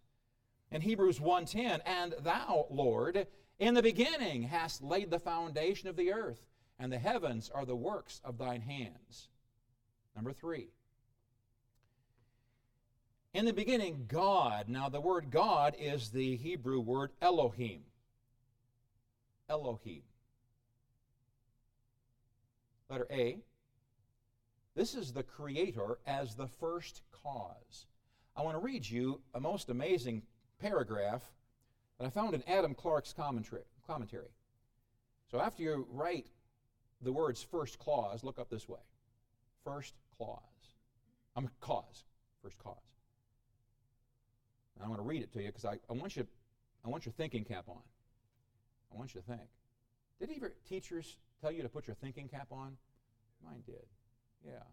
In 0.70 0.80
Hebrews 0.80 1.20
1:10, 1.20 1.82
and 1.88 2.14
thou, 2.20 2.68
Lord, 2.70 3.26
in 3.58 3.74
the 3.74 3.82
beginning 3.82 4.44
hast 4.44 4.84
laid 4.84 5.10
the 5.10 5.18
foundation 5.18 5.90
of 5.90 5.96
the 5.96 6.14
earth, 6.14 6.46
and 6.78 6.94
the 6.94 7.00
heavens 7.00 7.50
are 7.50 7.66
the 7.66 7.76
works 7.76 8.22
of 8.24 8.38
thine 8.38 8.62
hands. 8.62 9.30
Number 10.16 10.34
three. 10.34 10.70
In 13.34 13.46
the 13.46 13.52
beginning, 13.52 14.06
God. 14.08 14.70
Now, 14.70 14.88
the 14.88 15.02
word 15.02 15.32
God 15.32 15.76
is 15.80 16.12
the 16.12 16.36
Hebrew 16.36 16.80
word 16.80 17.10
Elohim. 17.24 17.86
Elohim. 19.50 20.04
Letter 22.88 23.08
A. 23.10 23.42
This 24.76 24.96
is 24.96 25.12
the 25.12 25.24
Creator 25.24 26.00
as 26.08 26.36
the 26.36 26.48
first 26.48 27.02
cause. 27.24 27.88
I 28.36 28.42
want 28.42 28.56
to 28.56 28.64
read 28.64 28.88
you 28.88 29.22
a 29.34 29.40
most 29.40 29.70
amazing 29.70 30.24
paragraph 30.60 31.24
that 32.00 32.06
I 32.06 32.10
found 32.10 32.34
in 32.34 32.44
Adam 32.48 32.74
Clarke's 32.74 33.14
commentary. 33.14 34.30
So 35.30 35.42
after 35.42 35.64
you 35.64 35.86
write 35.92 36.28
the 37.02 37.12
words 37.12 37.44
first 37.44 37.80
clause, 37.80 38.24
look 38.24 38.40
up 38.40 38.50
this 38.50 38.70
way. 38.70 38.80
First 39.66 39.94
clause. 40.18 40.40
I'm 41.36 41.46
um, 41.46 41.52
cause. 41.60 42.06
First 42.42 42.58
cause. 42.58 42.76
And 44.76 44.84
I'm 44.84 44.90
going 44.90 45.00
to 45.00 45.08
read 45.08 45.22
it 45.22 45.34
to 45.34 45.42
you 45.42 45.48
because 45.48 45.66
I, 45.66 45.78
I 45.90 45.94
want 45.94 46.16
you 46.16 46.26
I 46.84 46.90
want 46.90 47.06
your 47.06 47.14
thinking 47.14 47.44
cap 47.44 47.66
on. 47.68 47.82
I 48.92 48.98
want 48.98 49.14
you 49.14 49.22
to 49.22 49.28
think. 49.28 49.48
Did 50.20 50.30
ever 50.36 50.54
teachers 50.68 51.18
tell 51.42 51.52
you 51.52 51.62
to 51.62 51.70
put 51.70 51.88
your 51.88 51.96
thinking 51.96 52.28
cap 52.28 52.48
on? 52.52 52.78
Mine 53.46 53.62
did. 53.66 53.86
Yeah. 54.46 54.64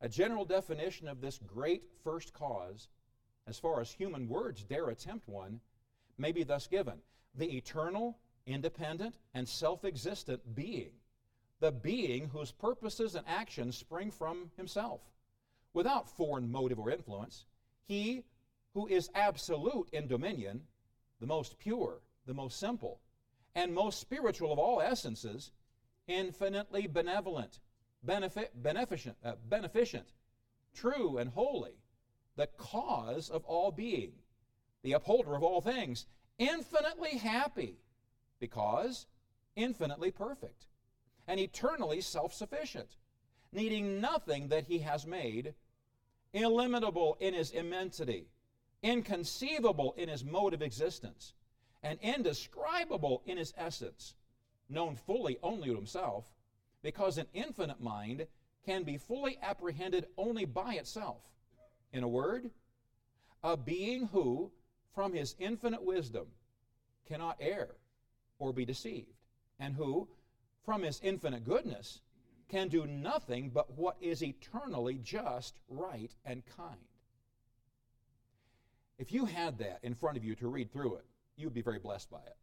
A 0.00 0.08
general 0.08 0.44
definition 0.44 1.08
of 1.08 1.20
this 1.20 1.38
great 1.38 1.82
first 2.02 2.32
cause, 2.32 2.88
as 3.46 3.58
far 3.58 3.80
as 3.80 3.90
human 3.90 4.28
words 4.28 4.62
dare 4.62 4.88
attempt 4.90 5.28
one, 5.28 5.60
may 6.18 6.32
be 6.32 6.44
thus 6.44 6.66
given. 6.66 6.98
The 7.34 7.56
eternal, 7.56 8.18
independent, 8.46 9.16
and 9.34 9.48
self 9.48 9.84
existent 9.84 10.54
being, 10.54 10.92
the 11.60 11.72
being 11.72 12.28
whose 12.28 12.52
purposes 12.52 13.14
and 13.14 13.26
actions 13.26 13.76
spring 13.76 14.10
from 14.10 14.50
himself, 14.56 15.00
without 15.72 16.08
foreign 16.08 16.50
motive 16.50 16.78
or 16.78 16.90
influence, 16.90 17.46
he 17.86 18.24
who 18.74 18.86
is 18.88 19.10
absolute 19.14 19.88
in 19.92 20.06
dominion, 20.06 20.62
the 21.20 21.26
most 21.26 21.58
pure, 21.58 22.00
the 22.26 22.34
most 22.34 22.58
simple, 22.58 23.00
and 23.54 23.72
most 23.72 24.00
spiritual 24.00 24.52
of 24.52 24.58
all 24.58 24.80
essences, 24.80 25.52
infinitely 26.06 26.86
benevolent, 26.86 27.60
beneficent, 28.02 29.16
uh, 29.24 29.32
beneficent, 29.48 30.06
true 30.74 31.18
and 31.18 31.30
holy, 31.30 31.78
the 32.36 32.46
cause 32.58 33.30
of 33.30 33.44
all 33.44 33.70
being, 33.70 34.12
the 34.82 34.92
upholder 34.92 35.34
of 35.34 35.42
all 35.42 35.60
things, 35.60 36.06
infinitely 36.38 37.18
happy, 37.18 37.78
because 38.38 39.06
infinitely 39.56 40.10
perfect, 40.10 40.66
and 41.26 41.40
eternally 41.40 42.00
self 42.00 42.34
sufficient, 42.34 42.96
needing 43.52 44.00
nothing 44.00 44.48
that 44.48 44.64
he 44.64 44.78
has 44.80 45.06
made, 45.06 45.54
illimitable 46.32 47.16
in 47.20 47.32
his 47.32 47.50
immensity, 47.52 48.26
inconceivable 48.82 49.94
in 49.96 50.08
his 50.08 50.24
mode 50.24 50.52
of 50.52 50.60
existence, 50.60 51.32
and 51.82 51.98
indescribable 52.02 53.22
in 53.24 53.36
his 53.36 53.54
essence 53.56 54.14
known 54.68 54.96
fully 54.96 55.38
only 55.42 55.68
to 55.68 55.74
himself, 55.74 56.24
because 56.82 57.18
an 57.18 57.26
infinite 57.32 57.80
mind 57.80 58.26
can 58.64 58.82
be 58.82 58.96
fully 58.96 59.38
apprehended 59.42 60.06
only 60.16 60.44
by 60.44 60.74
itself. 60.74 61.22
In 61.92 62.02
a 62.02 62.08
word, 62.08 62.50
a 63.42 63.56
being 63.56 64.08
who, 64.08 64.50
from 64.94 65.12
his 65.12 65.34
infinite 65.38 65.84
wisdom, 65.84 66.26
cannot 67.06 67.36
err 67.40 67.76
or 68.38 68.52
be 68.52 68.64
deceived, 68.64 69.14
and 69.58 69.74
who, 69.74 70.08
from 70.64 70.82
his 70.82 71.00
infinite 71.02 71.44
goodness, 71.44 72.00
can 72.48 72.68
do 72.68 72.86
nothing 72.86 73.50
but 73.50 73.76
what 73.76 73.96
is 74.00 74.22
eternally 74.22 74.98
just, 75.02 75.58
right, 75.68 76.14
and 76.24 76.42
kind. 76.56 76.78
If 78.98 79.12
you 79.12 79.24
had 79.26 79.58
that 79.58 79.80
in 79.82 79.94
front 79.94 80.16
of 80.16 80.24
you 80.24 80.34
to 80.36 80.48
read 80.48 80.72
through 80.72 80.96
it, 80.96 81.04
you 81.36 81.46
would 81.46 81.54
be 81.54 81.62
very 81.62 81.78
blessed 81.78 82.10
by 82.10 82.18
it. 82.18 82.36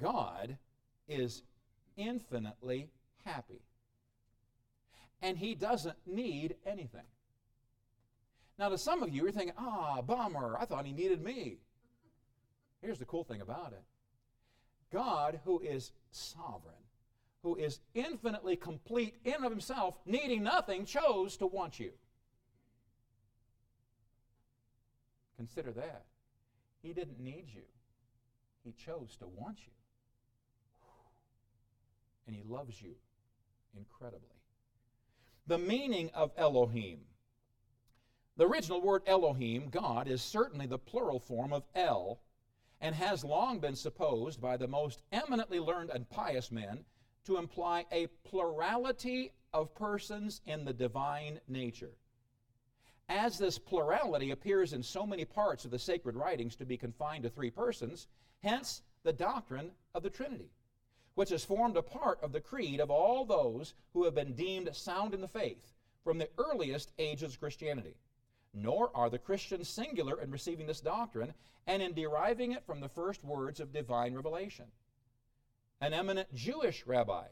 God 0.00 0.58
is 1.08 1.42
infinitely 1.96 2.88
happy. 3.24 3.62
And 5.20 5.38
he 5.38 5.54
doesn't 5.54 5.96
need 6.06 6.56
anything. 6.66 7.06
Now, 8.58 8.68
to 8.68 8.78
some 8.78 9.02
of 9.02 9.10
you, 9.10 9.22
you're 9.22 9.32
thinking, 9.32 9.54
ah, 9.58 10.02
bummer, 10.02 10.56
I 10.58 10.64
thought 10.64 10.86
he 10.86 10.92
needed 10.92 11.22
me. 11.22 11.58
Here's 12.80 12.98
the 12.98 13.04
cool 13.04 13.24
thing 13.24 13.40
about 13.40 13.72
it 13.72 13.82
God, 14.92 15.40
who 15.44 15.60
is 15.60 15.92
sovereign, 16.10 16.74
who 17.42 17.56
is 17.56 17.80
infinitely 17.94 18.56
complete 18.56 19.16
in 19.24 19.44
of 19.44 19.50
himself, 19.50 19.98
needing 20.04 20.42
nothing, 20.42 20.84
chose 20.84 21.36
to 21.38 21.46
want 21.46 21.78
you. 21.80 21.92
Consider 25.36 25.72
that. 25.72 26.04
He 26.82 26.92
didn't 26.92 27.20
need 27.20 27.46
you, 27.54 27.62
He 28.64 28.72
chose 28.72 29.16
to 29.20 29.26
want 29.26 29.58
you 29.66 29.72
and 32.26 32.36
He 32.36 32.42
loves 32.42 32.80
you 32.80 32.94
incredibly. 33.76 34.28
The 35.46 35.58
meaning 35.58 36.10
of 36.14 36.32
Elohim. 36.36 37.00
The 38.36 38.46
original 38.46 38.80
word 38.80 39.02
Elohim, 39.06 39.68
God, 39.68 40.08
is 40.08 40.22
certainly 40.22 40.66
the 40.66 40.78
plural 40.78 41.18
form 41.18 41.52
of 41.52 41.64
El, 41.74 42.20
and 42.80 42.94
has 42.94 43.24
long 43.24 43.58
been 43.58 43.76
supposed 43.76 44.40
by 44.40 44.56
the 44.56 44.66
most 44.66 45.02
eminently 45.12 45.60
learned 45.60 45.90
and 45.90 46.08
pious 46.08 46.50
men 46.50 46.84
to 47.24 47.36
imply 47.36 47.86
a 47.92 48.08
plurality 48.24 49.32
of 49.52 49.74
persons 49.74 50.40
in 50.46 50.64
the 50.64 50.72
divine 50.72 51.40
nature. 51.46 51.92
As 53.08 53.38
this 53.38 53.58
plurality 53.58 54.30
appears 54.30 54.72
in 54.72 54.82
so 54.82 55.06
many 55.06 55.24
parts 55.24 55.64
of 55.64 55.70
the 55.70 55.78
sacred 55.78 56.16
writings 56.16 56.56
to 56.56 56.64
be 56.64 56.76
confined 56.76 57.24
to 57.24 57.30
three 57.30 57.50
persons, 57.50 58.08
hence 58.42 58.82
the 59.02 59.12
doctrine 59.12 59.70
of 59.94 60.02
the 60.02 60.10
Trinity 60.10 60.50
which 61.14 61.30
has 61.30 61.44
formed 61.44 61.76
a 61.76 61.82
part 61.82 62.18
of 62.22 62.32
the 62.32 62.40
creed 62.40 62.80
of 62.80 62.90
all 62.90 63.24
those 63.24 63.74
who 63.92 64.04
have 64.04 64.14
been 64.14 64.34
deemed 64.34 64.74
sound 64.74 65.14
in 65.14 65.20
the 65.20 65.28
faith 65.28 65.72
from 66.04 66.18
the 66.18 66.28
earliest 66.38 66.92
ages 66.98 67.34
of 67.34 67.40
Christianity. 67.40 67.96
Nor 68.54 68.90
are 68.94 69.10
the 69.10 69.18
Christians 69.18 69.68
singular 69.68 70.20
in 70.20 70.30
receiving 70.30 70.66
this 70.66 70.80
doctrine 70.80 71.32
and 71.66 71.82
in 71.82 71.94
deriving 71.94 72.52
it 72.52 72.64
from 72.66 72.80
the 72.80 72.88
first 72.88 73.24
words 73.24 73.60
of 73.60 73.72
divine 73.72 74.14
revelation. 74.14 74.66
An 75.80 75.92
eminent 75.92 76.32
Jewish 76.34 76.86
rabbi, 76.86 77.26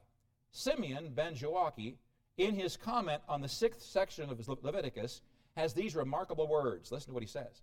Simeon 0.50 1.12
ben 1.14 1.34
Joachim, 1.34 1.96
in 2.36 2.54
his 2.54 2.76
comment 2.76 3.22
on 3.28 3.42
the 3.42 3.48
sixth 3.48 3.82
section 3.82 4.30
of 4.30 4.48
Leviticus, 4.62 5.20
has 5.56 5.74
these 5.74 5.94
remarkable 5.94 6.48
words. 6.48 6.90
Listen 6.90 7.08
to 7.08 7.14
what 7.14 7.22
he 7.22 7.28
says 7.28 7.62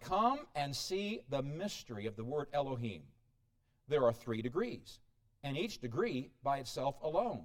Come 0.00 0.40
and 0.54 0.74
see 0.74 1.20
the 1.28 1.42
mystery 1.42 2.06
of 2.06 2.16
the 2.16 2.24
word 2.24 2.48
Elohim. 2.52 3.02
There 3.88 4.04
are 4.04 4.12
three 4.12 4.40
degrees 4.40 5.00
and 5.44 5.56
each 5.56 5.80
degree 5.80 6.30
by 6.42 6.58
itself 6.58 6.96
alone. 7.02 7.44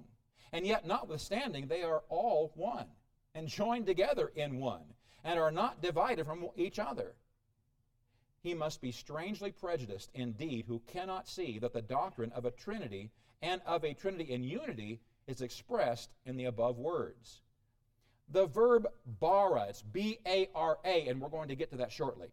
And 0.52 0.66
yet, 0.66 0.86
notwithstanding, 0.86 1.68
they 1.68 1.82
are 1.82 2.02
all 2.08 2.50
one, 2.56 2.86
and 3.34 3.46
joined 3.46 3.86
together 3.86 4.32
in 4.34 4.58
one, 4.58 4.82
and 5.22 5.38
are 5.38 5.52
not 5.52 5.80
divided 5.80 6.26
from 6.26 6.48
each 6.56 6.80
other. 6.80 7.14
He 8.42 8.54
must 8.54 8.80
be 8.80 8.90
strangely 8.90 9.52
prejudiced 9.52 10.10
indeed 10.14 10.64
who 10.66 10.82
cannot 10.88 11.28
see 11.28 11.58
that 11.58 11.74
the 11.74 11.82
doctrine 11.82 12.32
of 12.32 12.46
a 12.46 12.50
Trinity 12.50 13.10
and 13.42 13.60
of 13.66 13.84
a 13.84 13.94
Trinity 13.94 14.32
in 14.32 14.42
unity 14.42 15.00
is 15.26 15.42
expressed 15.42 16.10
in 16.24 16.36
the 16.36 16.46
above 16.46 16.78
words. 16.78 17.42
The 18.32 18.46
verb 18.46 18.86
bara, 19.20 19.66
it's 19.68 19.82
B 19.82 20.18
A 20.26 20.48
R 20.54 20.78
A, 20.84 21.08
and 21.08 21.20
we're 21.20 21.28
going 21.28 21.48
to 21.48 21.56
get 21.56 21.70
to 21.70 21.76
that 21.76 21.92
shortly, 21.92 22.28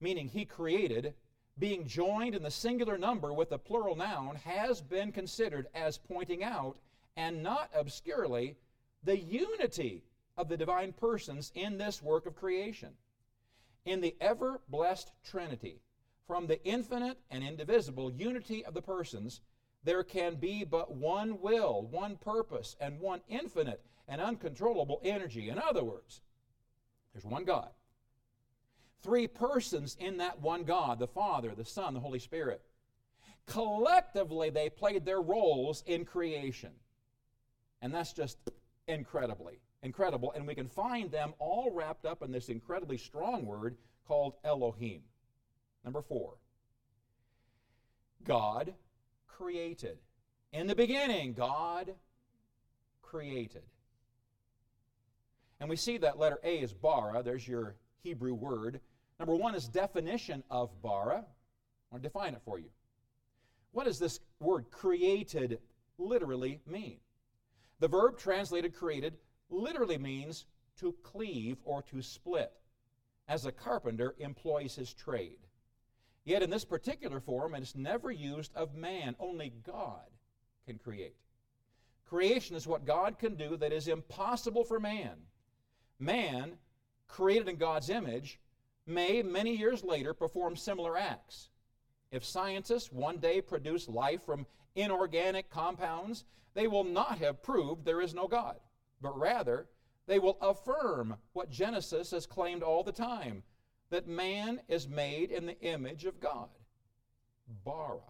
meaning 0.00 0.28
he 0.28 0.44
created 0.44 1.14
being 1.58 1.86
joined 1.86 2.34
in 2.34 2.42
the 2.42 2.50
singular 2.50 2.98
number 2.98 3.32
with 3.32 3.50
the 3.50 3.58
plural 3.58 3.96
noun 3.96 4.36
has 4.36 4.80
been 4.80 5.12
considered 5.12 5.66
as 5.74 5.98
pointing 5.98 6.42
out, 6.42 6.78
and 7.16 7.42
not 7.42 7.70
obscurely, 7.74 8.56
the 9.04 9.18
unity 9.18 10.02
of 10.36 10.48
the 10.48 10.56
divine 10.56 10.92
persons 10.92 11.52
in 11.54 11.78
this 11.78 12.02
work 12.02 12.26
of 12.26 12.34
creation. 12.34 12.90
In 13.84 14.00
the 14.00 14.16
ever 14.20 14.60
blessed 14.68 15.12
Trinity, 15.24 15.80
from 16.26 16.46
the 16.46 16.62
infinite 16.64 17.18
and 17.30 17.44
indivisible 17.44 18.10
unity 18.10 18.64
of 18.64 18.74
the 18.74 18.82
persons, 18.82 19.40
there 19.84 20.02
can 20.02 20.36
be 20.36 20.64
but 20.64 20.94
one 20.94 21.40
will, 21.40 21.86
one 21.90 22.16
purpose, 22.16 22.74
and 22.80 22.98
one 22.98 23.20
infinite 23.28 23.84
and 24.08 24.20
uncontrollable 24.20 25.00
energy. 25.04 25.50
In 25.50 25.58
other 25.58 25.84
words, 25.84 26.22
there's 27.12 27.24
one 27.24 27.44
God 27.44 27.68
three 29.04 29.28
persons 29.28 29.96
in 30.00 30.16
that 30.16 30.40
one 30.40 30.64
God 30.64 30.98
the 30.98 31.06
Father, 31.06 31.52
the 31.54 31.64
Son, 31.64 31.94
the 31.94 32.00
Holy 32.00 32.18
Spirit. 32.18 32.62
Collectively, 33.46 34.50
they 34.50 34.70
played 34.70 35.04
their 35.04 35.20
roles 35.20 35.84
in 35.86 36.04
creation. 36.04 36.70
And 37.82 37.94
that's 37.94 38.14
just 38.14 38.38
incredibly 38.88 39.60
incredible. 39.82 40.32
And 40.34 40.46
we 40.46 40.54
can 40.54 40.68
find 40.68 41.10
them 41.10 41.34
all 41.38 41.70
wrapped 41.70 42.06
up 42.06 42.22
in 42.22 42.32
this 42.32 42.48
incredibly 42.48 42.96
strong 42.96 43.44
word 43.44 43.76
called 44.08 44.34
Elohim. 44.42 45.02
Number 45.84 46.00
four, 46.00 46.34
God 48.24 48.72
created. 49.28 49.98
In 50.52 50.66
the 50.66 50.74
beginning, 50.74 51.34
God 51.34 51.92
created. 53.02 53.64
And 55.60 55.68
we 55.68 55.76
see 55.76 55.98
that 55.98 56.18
letter 56.18 56.38
A 56.42 56.60
is 56.60 56.72
bara. 56.72 57.22
There's 57.22 57.46
your 57.46 57.76
Hebrew 58.02 58.34
word. 58.34 58.80
Number 59.18 59.34
one 59.36 59.54
is 59.54 59.68
definition 59.68 60.42
of 60.50 60.70
bara. 60.82 61.18
I 61.18 61.94
want 61.94 62.02
to 62.02 62.08
define 62.08 62.34
it 62.34 62.42
for 62.44 62.58
you. 62.58 62.70
What 63.72 63.84
does 63.84 63.98
this 63.98 64.20
word 64.40 64.70
created 64.70 65.58
literally 65.98 66.60
mean? 66.66 66.98
The 67.80 67.88
verb 67.88 68.18
translated 68.18 68.74
created 68.74 69.14
literally 69.50 69.98
means 69.98 70.46
to 70.80 70.94
cleave 71.02 71.58
or 71.64 71.82
to 71.82 72.02
split, 72.02 72.52
as 73.28 73.46
a 73.46 73.52
carpenter 73.52 74.14
employs 74.18 74.74
his 74.74 74.92
trade. 74.92 75.38
Yet 76.24 76.42
in 76.42 76.50
this 76.50 76.64
particular 76.64 77.20
form, 77.20 77.54
it 77.54 77.62
is 77.62 77.76
never 77.76 78.10
used 78.10 78.54
of 78.54 78.74
man. 78.74 79.14
Only 79.20 79.52
God 79.64 80.08
can 80.66 80.78
create. 80.78 81.16
Creation 82.06 82.56
is 82.56 82.66
what 82.66 82.86
God 82.86 83.18
can 83.18 83.34
do 83.34 83.56
that 83.56 83.72
is 83.72 83.88
impossible 83.88 84.64
for 84.64 84.80
man. 84.80 85.16
Man, 85.98 86.52
created 87.08 87.48
in 87.48 87.56
God's 87.56 87.90
image, 87.90 88.40
may 88.86 89.22
many 89.22 89.56
years 89.56 89.82
later 89.82 90.14
perform 90.14 90.56
similar 90.56 90.96
acts. 90.96 91.50
If 92.10 92.24
scientists 92.24 92.92
one 92.92 93.18
day 93.18 93.40
produce 93.40 93.88
life 93.88 94.22
from 94.24 94.46
inorganic 94.76 95.50
compounds, 95.50 96.24
they 96.54 96.66
will 96.66 96.84
not 96.84 97.18
have 97.18 97.42
proved 97.42 97.84
there 97.84 98.00
is 98.00 98.14
no 98.14 98.28
God, 98.28 98.56
but 99.00 99.18
rather 99.18 99.66
they 100.06 100.18
will 100.18 100.38
affirm 100.40 101.16
what 101.32 101.50
Genesis 101.50 102.10
has 102.10 102.26
claimed 102.26 102.62
all 102.62 102.82
the 102.82 102.92
time 102.92 103.42
that 103.90 104.06
man 104.06 104.60
is 104.68 104.88
made 104.88 105.30
in 105.30 105.46
the 105.46 105.60
image 105.60 106.04
of 106.04 106.20
God. 106.20 106.48
Bara. 107.64 108.00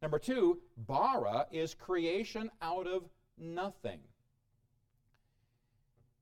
Number 0.00 0.18
two, 0.18 0.60
bara 0.76 1.46
is 1.50 1.74
creation 1.74 2.50
out 2.62 2.86
of 2.86 3.04
nothing. 3.36 4.00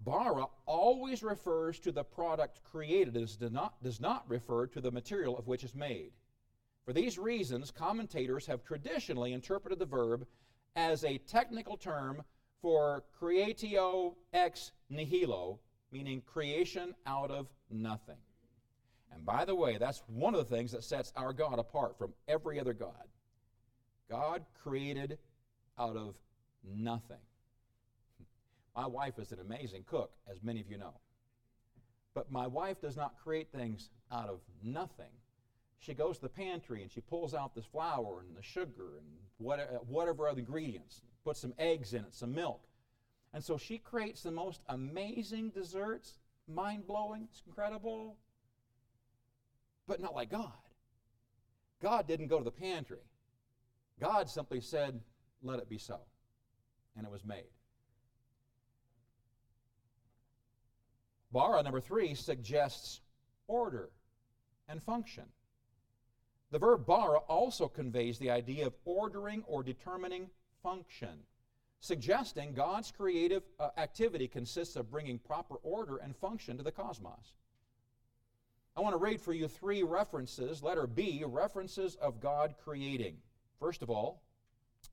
Bara 0.01 0.47
always 0.67 1.23
refers 1.23 1.79
to 1.81 1.93
the 1.93 2.05
product 2.05 2.63
created, 2.65 3.17
it 3.17 3.39
does 3.39 3.51
not, 3.51 3.83
does 3.83 4.01
not 4.01 4.29
refer 4.29 4.67
to 4.69 4.81
the 4.81 4.91
material 4.91 5.37
of 5.37 5.47
which 5.47 5.65
it's 5.65 5.75
made. 5.75 6.13
For 6.85 6.93
these 6.93 7.19
reasons, 7.19 7.73
commentators 7.73 8.47
have 8.47 8.63
traditionally 8.63 9.33
interpreted 9.33 9.79
the 9.79 9.87
verb 9.87 10.27
as 10.77 11.05
a 11.05 11.19
technical 11.19 11.77
term 11.77 12.23
for 12.63 13.03
creatio 13.21 14.15
ex 14.33 14.71
nihilo, 14.91 15.59
meaning 15.91 16.23
creation 16.27 16.95
out 17.07 17.31
of 17.31 17.49
nothing. 17.71 18.19
And 19.13 19.25
by 19.25 19.45
the 19.45 19.55
way, 19.55 19.79
that's 19.79 20.03
one 20.07 20.35
of 20.35 20.49
the 20.49 20.57
things 20.57 20.73
that 20.73 20.85
sets 20.85 21.13
our 21.17 21.33
God 21.33 21.59
apart 21.59 21.97
from 21.99 22.13
every 22.29 22.61
other 22.61 22.75
God. 22.75 23.09
God 24.11 24.45
created 24.63 25.19
out 25.79 25.97
of 25.97 26.15
nothing. 26.63 27.17
My 28.77 28.87
wife 28.87 29.19
is 29.19 29.33
an 29.33 29.41
amazing 29.41 29.85
cook, 29.87 30.13
as 30.31 30.43
many 30.43 30.61
of 30.61 30.71
you 30.71 30.79
know. 30.79 30.95
But 32.15 32.31
my 32.31 32.47
wife 32.47 32.81
does 32.81 32.97
not 32.97 33.15
create 33.23 33.51
things 33.51 33.91
out 34.13 34.29
of 34.29 34.41
nothing 34.63 35.11
she 35.79 35.95
goes 35.95 36.17
to 36.17 36.23
the 36.23 36.29
pantry 36.29 36.83
and 36.83 36.91
she 36.91 37.01
pulls 37.01 37.35
out 37.35 37.55
this 37.55 37.65
flour 37.65 38.25
and 38.27 38.37
the 38.37 38.43
sugar 38.43 38.99
and 38.99 39.07
whatever, 39.39 39.79
whatever 39.87 40.29
other 40.29 40.41
ingredients, 40.41 41.01
puts 41.25 41.41
some 41.41 41.55
eggs 41.59 41.95
in 41.95 42.05
it, 42.05 42.15
some 42.15 42.35
milk. 42.35 42.63
And 43.33 43.45
so 43.45 43.57
she 43.57 43.79
creates 43.79 44.23
the 44.23 44.31
most 44.31 44.63
amazing 44.69 45.51
desserts, 45.51 46.19
mind 46.49 46.87
blowing, 46.87 47.29
it's 47.31 47.43
incredible, 47.47 48.17
but 49.87 50.01
not 50.01 50.15
like 50.15 50.31
God. 50.31 50.53
God 51.83 52.09
didn't 52.09 52.29
go 52.29 52.39
to 52.39 52.45
the 52.45 52.51
pantry. 52.51 53.05
God 54.01 54.29
simply 54.29 54.61
said, 54.61 55.01
let 55.43 55.59
it 55.59 55.69
be 55.69 55.79
so. 55.79 56.01
And 56.97 57.07
it 57.07 57.13
was 57.13 57.25
made. 57.25 57.45
Bara 61.37 61.63
number 61.63 61.83
three 61.83 62.15
suggests 62.15 63.03
order 63.47 63.91
and 64.71 64.83
function. 64.83 65.25
The 66.51 66.59
verb 66.59 66.87
bara 66.87 67.19
also 67.29 67.69
conveys 67.69 68.19
the 68.19 68.31
idea 68.31 68.67
of 68.67 68.73
ordering 68.87 69.45
or 69.47 69.63
determining 69.63 70.31
function, 70.63 71.11
suggesting 71.79 72.55
God's 72.55 72.91
creative 72.91 73.43
uh, 73.61 73.69
activity 73.77 74.29
consists 74.29 74.77
of 74.77 74.91
bringing 74.91 75.19
proper 75.19 75.57
order 75.57 75.99
and 75.99 76.17
function 76.17 76.57
to 76.57 76.63
the 76.63 76.73
cosmos. 76.73 77.35
I 78.75 78.81
want 78.81 78.95
to 78.95 78.99
read 78.99 79.21
for 79.21 79.35
you 79.35 79.47
three 79.47 79.83
references. 79.83 80.63
Letter 80.63 80.87
B, 80.87 81.23
references 81.27 81.97
of 81.97 82.19
God 82.19 82.55
creating. 82.65 83.19
First 83.61 83.83
of 83.83 83.91
all, 83.91 84.23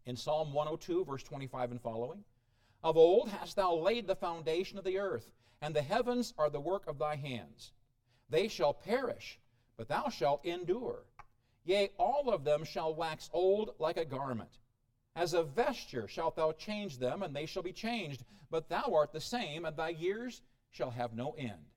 in 0.05 0.17
Psalm 0.17 0.51
102, 0.51 1.05
verse 1.05 1.23
25 1.23 1.71
and 1.71 1.81
following, 1.81 2.25
Of 2.83 2.97
old 2.97 3.29
hast 3.29 3.55
thou 3.55 3.75
laid 3.75 4.07
the 4.07 4.15
foundation 4.15 4.77
of 4.77 4.83
the 4.83 4.99
earth, 4.99 5.31
and 5.63 5.73
the 5.73 5.81
heavens 5.81 6.33
are 6.37 6.49
the 6.49 6.59
work 6.59 6.85
of 6.87 6.99
thy 6.99 7.15
hands. 7.15 7.71
They 8.29 8.49
shall 8.49 8.73
perish, 8.73 9.39
but 9.77 9.87
thou 9.87 10.09
shalt 10.09 10.45
endure. 10.45 11.05
Yea, 11.63 11.89
all 11.97 12.29
of 12.29 12.43
them 12.43 12.65
shall 12.65 12.93
wax 12.93 13.29
old 13.31 13.73
like 13.79 13.95
a 13.95 14.03
garment. 14.03 14.49
As 15.15 15.33
a 15.33 15.41
vesture 15.41 16.09
shalt 16.09 16.35
thou 16.35 16.51
change 16.51 16.97
them, 16.97 17.23
and 17.23 17.33
they 17.33 17.45
shall 17.45 17.63
be 17.63 17.71
changed. 17.71 18.25
But 18.51 18.67
thou 18.67 18.91
art 18.93 19.13
the 19.13 19.21
same, 19.21 19.63
and 19.63 19.77
thy 19.77 19.89
years 19.89 20.41
shall 20.71 20.91
have 20.91 21.13
no 21.13 21.31
end. 21.37 21.71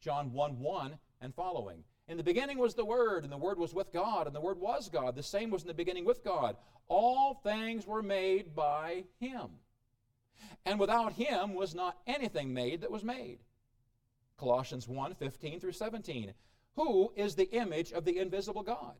John 0.00 0.30
1 0.34 0.58
1 0.58 0.98
and 1.22 1.34
following. 1.34 1.84
In 2.08 2.18
the 2.18 2.22
beginning 2.22 2.58
was 2.58 2.74
the 2.74 2.84
Word, 2.84 3.24
and 3.24 3.32
the 3.32 3.38
Word 3.38 3.58
was 3.58 3.72
with 3.72 3.90
God, 3.90 4.26
and 4.26 4.36
the 4.36 4.40
Word 4.40 4.60
was 4.60 4.90
God. 4.90 5.16
The 5.16 5.22
same 5.22 5.48
was 5.48 5.62
in 5.62 5.68
the 5.68 5.74
beginning 5.74 6.04
with 6.04 6.22
God. 6.22 6.56
All 6.88 7.40
things 7.42 7.86
were 7.86 8.02
made 8.02 8.54
by 8.54 9.04
Him. 9.18 9.48
And 10.64 10.78
without 10.78 11.14
Him 11.14 11.54
was 11.54 11.74
not 11.74 11.98
anything 12.06 12.52
made 12.52 12.80
that 12.82 12.90
was 12.90 13.04
made. 13.04 13.38
Colossians 14.36 14.86
1 14.86 15.14
15 15.14 15.60
through 15.60 15.72
17 15.72 16.34
who 16.78 17.12
is 17.16 17.34
the 17.34 17.50
image 17.50 17.92
of 17.92 18.04
the 18.04 18.18
invisible 18.18 18.62
God, 18.62 18.94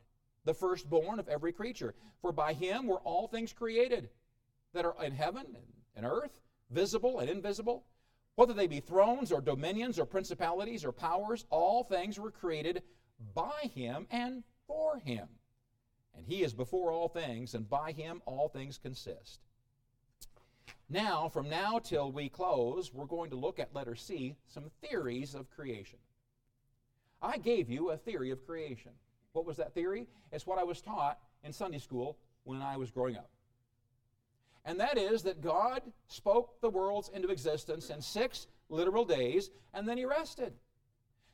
the 0.44 0.52
firstborn 0.52 1.20
of 1.20 1.28
every 1.28 1.52
creature. 1.52 1.94
For 2.20 2.32
by 2.32 2.52
him 2.52 2.88
were 2.88 2.98
all 2.98 3.28
things 3.28 3.52
created 3.52 4.10
that 4.72 4.84
are 4.84 4.96
in 5.02 5.12
heaven 5.12 5.56
and 5.94 6.04
earth, 6.04 6.40
visible 6.70 7.20
and 7.20 7.30
invisible. 7.30 7.84
Whether 8.34 8.52
they 8.52 8.66
be 8.66 8.80
thrones 8.80 9.30
or 9.30 9.40
dominions 9.40 9.96
or 9.98 10.06
principalities 10.06 10.84
or 10.84 10.90
powers, 10.90 11.46
all 11.50 11.84
things 11.84 12.18
were 12.18 12.32
created 12.32 12.82
by 13.32 13.70
him 13.72 14.08
and 14.10 14.42
for 14.66 14.98
him. 14.98 15.28
And 16.16 16.26
he 16.26 16.42
is 16.42 16.54
before 16.54 16.90
all 16.90 17.08
things, 17.08 17.54
and 17.54 17.70
by 17.70 17.92
him 17.92 18.22
all 18.26 18.48
things 18.48 18.76
consist. 18.76 19.40
Now, 20.88 21.28
from 21.28 21.48
now 21.48 21.78
till 21.78 22.10
we 22.10 22.28
close, 22.28 22.92
we're 22.92 23.06
going 23.06 23.30
to 23.30 23.36
look 23.36 23.58
at 23.58 23.74
letter 23.74 23.94
C, 23.94 24.34
some 24.46 24.70
theories 24.82 25.34
of 25.34 25.50
creation. 25.50 25.98
I 27.20 27.38
gave 27.38 27.68
you 27.68 27.90
a 27.90 27.96
theory 27.96 28.30
of 28.30 28.46
creation. 28.46 28.92
What 29.32 29.44
was 29.44 29.56
that 29.58 29.74
theory? 29.74 30.06
It's 30.32 30.46
what 30.46 30.58
I 30.58 30.64
was 30.64 30.80
taught 30.80 31.18
in 31.44 31.52
Sunday 31.52 31.78
school 31.78 32.16
when 32.44 32.62
I 32.62 32.76
was 32.76 32.90
growing 32.90 33.16
up. 33.16 33.30
And 34.64 34.78
that 34.80 34.98
is 34.98 35.22
that 35.22 35.40
God 35.40 35.82
spoke 36.08 36.60
the 36.60 36.70
worlds 36.70 37.10
into 37.12 37.28
existence 37.28 37.90
in 37.90 38.00
six 38.02 38.46
literal 38.68 39.04
days, 39.04 39.50
and 39.74 39.88
then 39.88 39.98
He 39.98 40.04
rested. 40.04 40.52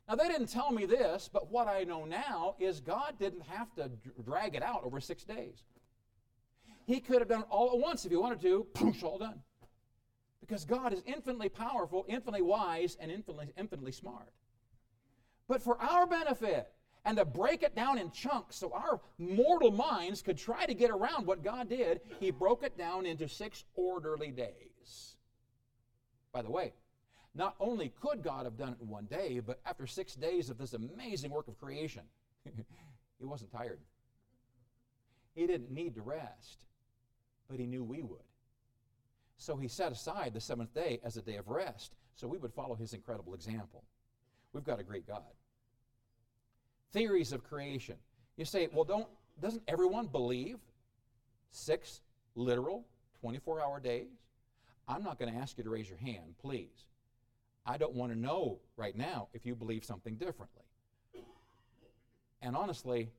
Now, 0.09 0.17
they 0.17 0.29
didn't 0.29 0.49
tell 0.49 0.71
me 0.71 0.85
this, 0.85 1.31
but 1.33 1.51
what 1.51 1.67
I 1.67 1.85
know 1.85 2.05
now 2.05 2.57
is 2.59 2.81
God 2.81 3.15
didn't 3.19 3.43
have 3.43 3.75
to 3.77 3.91
drag 4.23 4.55
it 4.55 4.63
out 4.63 4.83
over 4.85 5.01
six 5.01 5.25
days. 5.25 5.65
He 6.87 7.01
could 7.01 7.21
have 7.21 7.29
done 7.29 7.43
it 7.43 7.47
all 7.51 7.73
at 7.73 7.79
once 7.79 8.05
if 8.05 8.11
He 8.11 8.17
wanted 8.17 8.41
to, 8.43 8.67
poosh, 8.75 9.03
all 9.03 9.19
done. 9.19 9.41
Because 10.41 10.65
God 10.65 10.93
is 10.93 11.03
infinitely 11.07 11.49
powerful, 11.49 12.05
infinitely 12.09 12.43
wise, 12.43 12.97
and 13.01 13.11
infinitely, 13.11 13.53
infinitely 13.57 13.93
smart 13.93 14.31
but 15.49 15.63
for 15.63 15.81
our 15.81 16.07
benefit 16.07 16.73
and 17.05 17.19
to 17.19 17.25
break 17.25 17.63
it 17.63 17.75
down 17.75 17.99
in 17.99 18.11
chunks 18.11 18.57
so 18.57 18.73
our 18.73 19.01
mortal 19.19 19.71
minds 19.71 20.23
could 20.23 20.39
try 20.39 20.65
to 20.65 20.75
get 20.75 20.91
around 20.91 21.27
what 21.27 21.45
God 21.45 21.69
did, 21.69 22.01
He 22.19 22.31
broke 22.31 22.63
it 22.63 22.79
down 22.79 23.05
into 23.05 23.29
six 23.29 23.65
orderly 23.75 24.31
days. 24.31 25.17
By 26.33 26.43
the 26.43 26.51
way, 26.51 26.73
not 27.35 27.57
only 27.61 27.93
could 28.01 28.23
God 28.23 28.47
have 28.47 28.57
done 28.57 28.73
it 28.73 28.83
in 28.83 28.89
one 28.89 29.05
day, 29.05 29.41
but 29.41 29.61
after 29.67 29.87
six 29.87 30.15
days 30.15 30.49
of 30.49 30.57
this 30.57 30.73
amazing 30.73 31.31
work 31.31 31.49
of 31.49 31.61
creation, 31.61 32.05
He 33.19 33.25
wasn't 33.25 33.53
tired. 33.53 33.81
He 35.35 35.47
didn't 35.47 35.71
need 35.71 35.95
to 35.97 36.03
rest, 36.03 36.65
but 37.49 37.59
He 37.59 37.67
knew 37.67 37.85
we 37.85 38.03
would. 38.03 38.23
So 39.37 39.57
He 39.57 39.69
set 39.69 39.93
aside 39.93 40.33
the 40.35 40.41
seventh 40.41 40.75
day 40.75 41.01
as 41.05 41.17
a 41.17 41.23
day 41.23 41.37
of 41.37 41.49
rest 41.49 41.95
so 42.15 42.29
we 42.29 42.39
would 42.39 42.53
follow 42.53 42.75
His 42.75 42.93
incredible 42.93 43.35
example. 43.35 43.83
We've 44.53 44.65
got 44.65 44.81
a 44.81 44.85
great 44.85 45.07
God. 45.07 45.23
theories 46.93 47.33
of 47.33 47.43
creation. 47.43 47.97
You 48.37 48.45
say, 48.45 48.69
well, 48.73 48.85
don't, 48.85 49.09
doesn't 49.43 49.63
everyone 49.67 50.07
believe 50.07 50.59
six 51.51 52.01
literal 52.37 52.85
24 53.21 53.61
hour 53.61 53.81
days? 53.81 54.07
I'm 54.87 55.03
not 55.03 55.19
going 55.19 55.33
to 55.33 55.39
ask 55.39 55.59
you 55.59 55.65
to 55.65 55.71
raise 55.71 55.89
your 55.89 55.99
hand, 55.99 56.35
please. 56.41 56.87
I 57.67 57.79
don't 57.79 57.95
want 57.95 58.13
to 58.13 58.19
know 58.19 58.59
right 58.77 58.95
now 58.97 59.29
if 59.33 59.47
you 59.47 59.55
believe 59.55 59.85
something 59.85 60.15
differently. 60.17 60.63
And 62.43 62.55
honestly, 62.55 63.11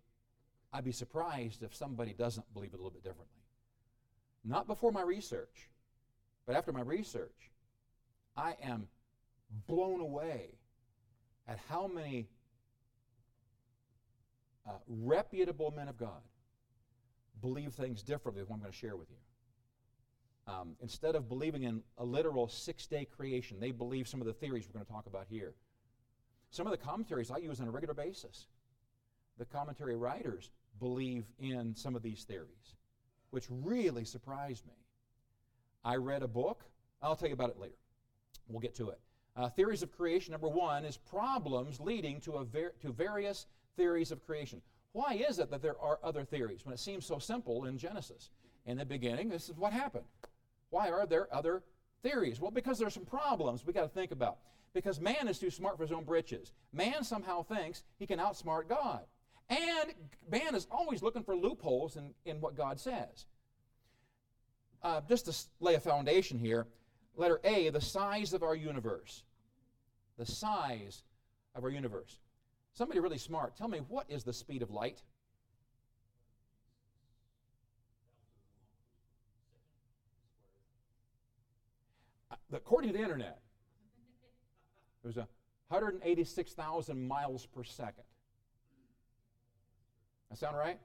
I'd 0.71 0.83
be 0.85 0.91
surprised 0.91 1.63
if 1.63 1.75
somebody 1.75 2.13
doesn't 2.13 2.53
believe 2.53 2.71
it 2.73 2.75
a 2.75 2.77
little 2.77 2.91
bit 2.91 3.03
differently. 3.03 3.35
Not 4.45 4.67
before 4.67 4.91
my 4.91 5.01
research, 5.01 5.69
but 6.45 6.55
after 6.55 6.71
my 6.71 6.81
research, 6.81 7.51
I 8.38 8.55
am 8.62 8.88
blown 9.67 9.99
away 9.99 10.51
at 11.47 11.60
how 11.69 11.88
many 11.88 12.27
uh, 14.67 14.73
reputable 14.88 15.73
men 15.75 15.88
of 15.88 15.97
God 15.97 16.21
believe 17.41 17.73
things 17.73 18.03
differently 18.03 18.41
than 18.41 18.49
what 18.49 18.55
I'm 18.55 18.62
going 18.62 18.71
to 18.71 18.77
share 18.77 18.95
with 18.95 19.10
you. 19.10 19.17
Um, 20.53 20.75
instead 20.79 21.15
of 21.15 21.27
believing 21.27 21.63
in 21.63 21.81
a 21.97 22.05
literal 22.05 22.47
six 22.47 22.86
day 22.86 23.05
creation, 23.05 23.60
they 23.60 23.71
believe 23.71 24.08
some 24.08 24.21
of 24.21 24.27
the 24.27 24.34
theories 24.34 24.67
we're 24.67 24.73
going 24.73 24.86
to 24.86 24.91
talk 24.91 25.08
about 25.08 25.25
here. 25.27 25.55
Some 26.51 26.67
of 26.67 26.71
the 26.71 26.77
commentaries 26.77 27.31
I 27.31 27.38
use 27.38 27.60
on 27.60 27.67
a 27.67 27.71
regular 27.71 27.95
basis, 27.95 28.47
the 29.38 29.45
commentary 29.45 29.95
writers 29.95 30.51
believe 30.79 31.25
in 31.39 31.75
some 31.75 31.95
of 31.95 32.03
these 32.03 32.23
theories, 32.23 32.75
which 33.36 33.48
really 33.50 34.06
surprised 34.06 34.65
me. 34.65 34.71
I 35.84 35.98
read 35.98 36.24
a 36.24 36.28
book, 36.28 36.63
I'll 37.02 37.17
tell 37.17 37.28
you 37.28 37.34
about 37.34 37.50
it 37.50 37.60
later. 37.60 37.76
We'll 38.48 38.62
get 38.62 38.76
to 38.76 38.91
it. 38.91 39.00
Uh, 39.36 39.50
theories 39.50 39.84
of 39.84 39.91
creation, 39.91 40.32
number 40.32 40.48
one, 40.48 40.86
is 40.86 40.95
problems 40.95 41.82
leading 41.82 42.21
to, 42.21 42.48
ver- 42.50 42.71
to 42.82 42.93
various 42.93 43.48
theories 43.76 44.12
of 44.12 44.26
creation. 44.26 44.62
Why 44.93 45.21
is 45.28 45.39
it 45.39 45.52
that 45.52 45.62
there 45.62 45.76
are 45.82 46.00
other 46.02 46.24
theories 46.24 46.65
when 46.65 46.74
it 46.74 46.80
seems 46.80 47.06
so 47.06 47.19
simple 47.19 47.65
in 47.65 47.78
Genesis? 47.78 48.30
In 48.65 48.78
the 48.78 48.86
beginning, 48.86 49.28
this 49.28 49.50
is 49.50 49.58
what 49.58 49.74
happened. 49.74 50.06
Why 50.69 50.89
are 50.89 51.06
there 51.06 51.28
other 51.36 51.62
theories? 52.04 52.39
Well, 52.39 52.52
because 52.52 52.80
there's 52.80 52.93
some 52.93 53.04
problems 53.04 53.65
we 53.65 53.74
got 53.74 53.82
to 53.82 53.89
think 53.89 54.13
about. 54.13 54.38
Because 54.74 55.02
man 55.02 55.28
is 55.28 55.39
too 55.39 55.50
smart 55.50 55.76
for 55.76 55.84
his 55.84 55.91
own 55.91 56.06
britches. 56.06 56.54
Man 56.71 57.04
somehow 57.04 57.43
thinks 57.43 57.84
he 58.00 58.08
can 58.08 58.19
outsmart 58.19 58.69
God. 58.69 59.02
And 59.49 59.93
man 60.29 60.55
is 60.55 60.67
always 60.71 61.03
looking 61.03 61.23
for 61.23 61.36
loopholes 61.36 61.97
in, 61.97 62.13
in 62.25 62.41
what 62.41 62.55
God 62.55 62.79
says. 62.79 63.25
Uh, 64.81 65.01
just 65.08 65.25
to 65.25 65.36
lay 65.60 65.75
a 65.75 65.79
foundation 65.79 66.38
here, 66.38 66.67
letter 67.15 67.39
A, 67.43 67.69
the 67.69 67.81
size 67.81 68.34
of 68.34 68.43
our 68.43 68.55
universe. 68.55 69.23
The 70.17 70.25
size 70.25 71.03
of 71.55 71.63
our 71.63 71.69
universe. 71.69 72.19
Somebody 72.73 72.99
really 72.99 73.17
smart, 73.17 73.55
tell 73.55 73.67
me 73.67 73.79
what 73.88 74.05
is 74.10 74.23
the 74.23 74.34
speed 74.34 74.62
of 74.62 74.69
light? 74.69 75.01
Uh, 82.31 82.36
according 82.53 82.91
to 82.91 82.97
the 82.97 83.03
internet, 83.03 83.39
there's 85.03 85.17
a 85.17 85.27
186,000 85.69 87.08
miles 87.08 87.45
per 87.45 87.63
second. 87.63 88.03
That 90.29 90.38
sound 90.38 90.57
right? 90.57 90.79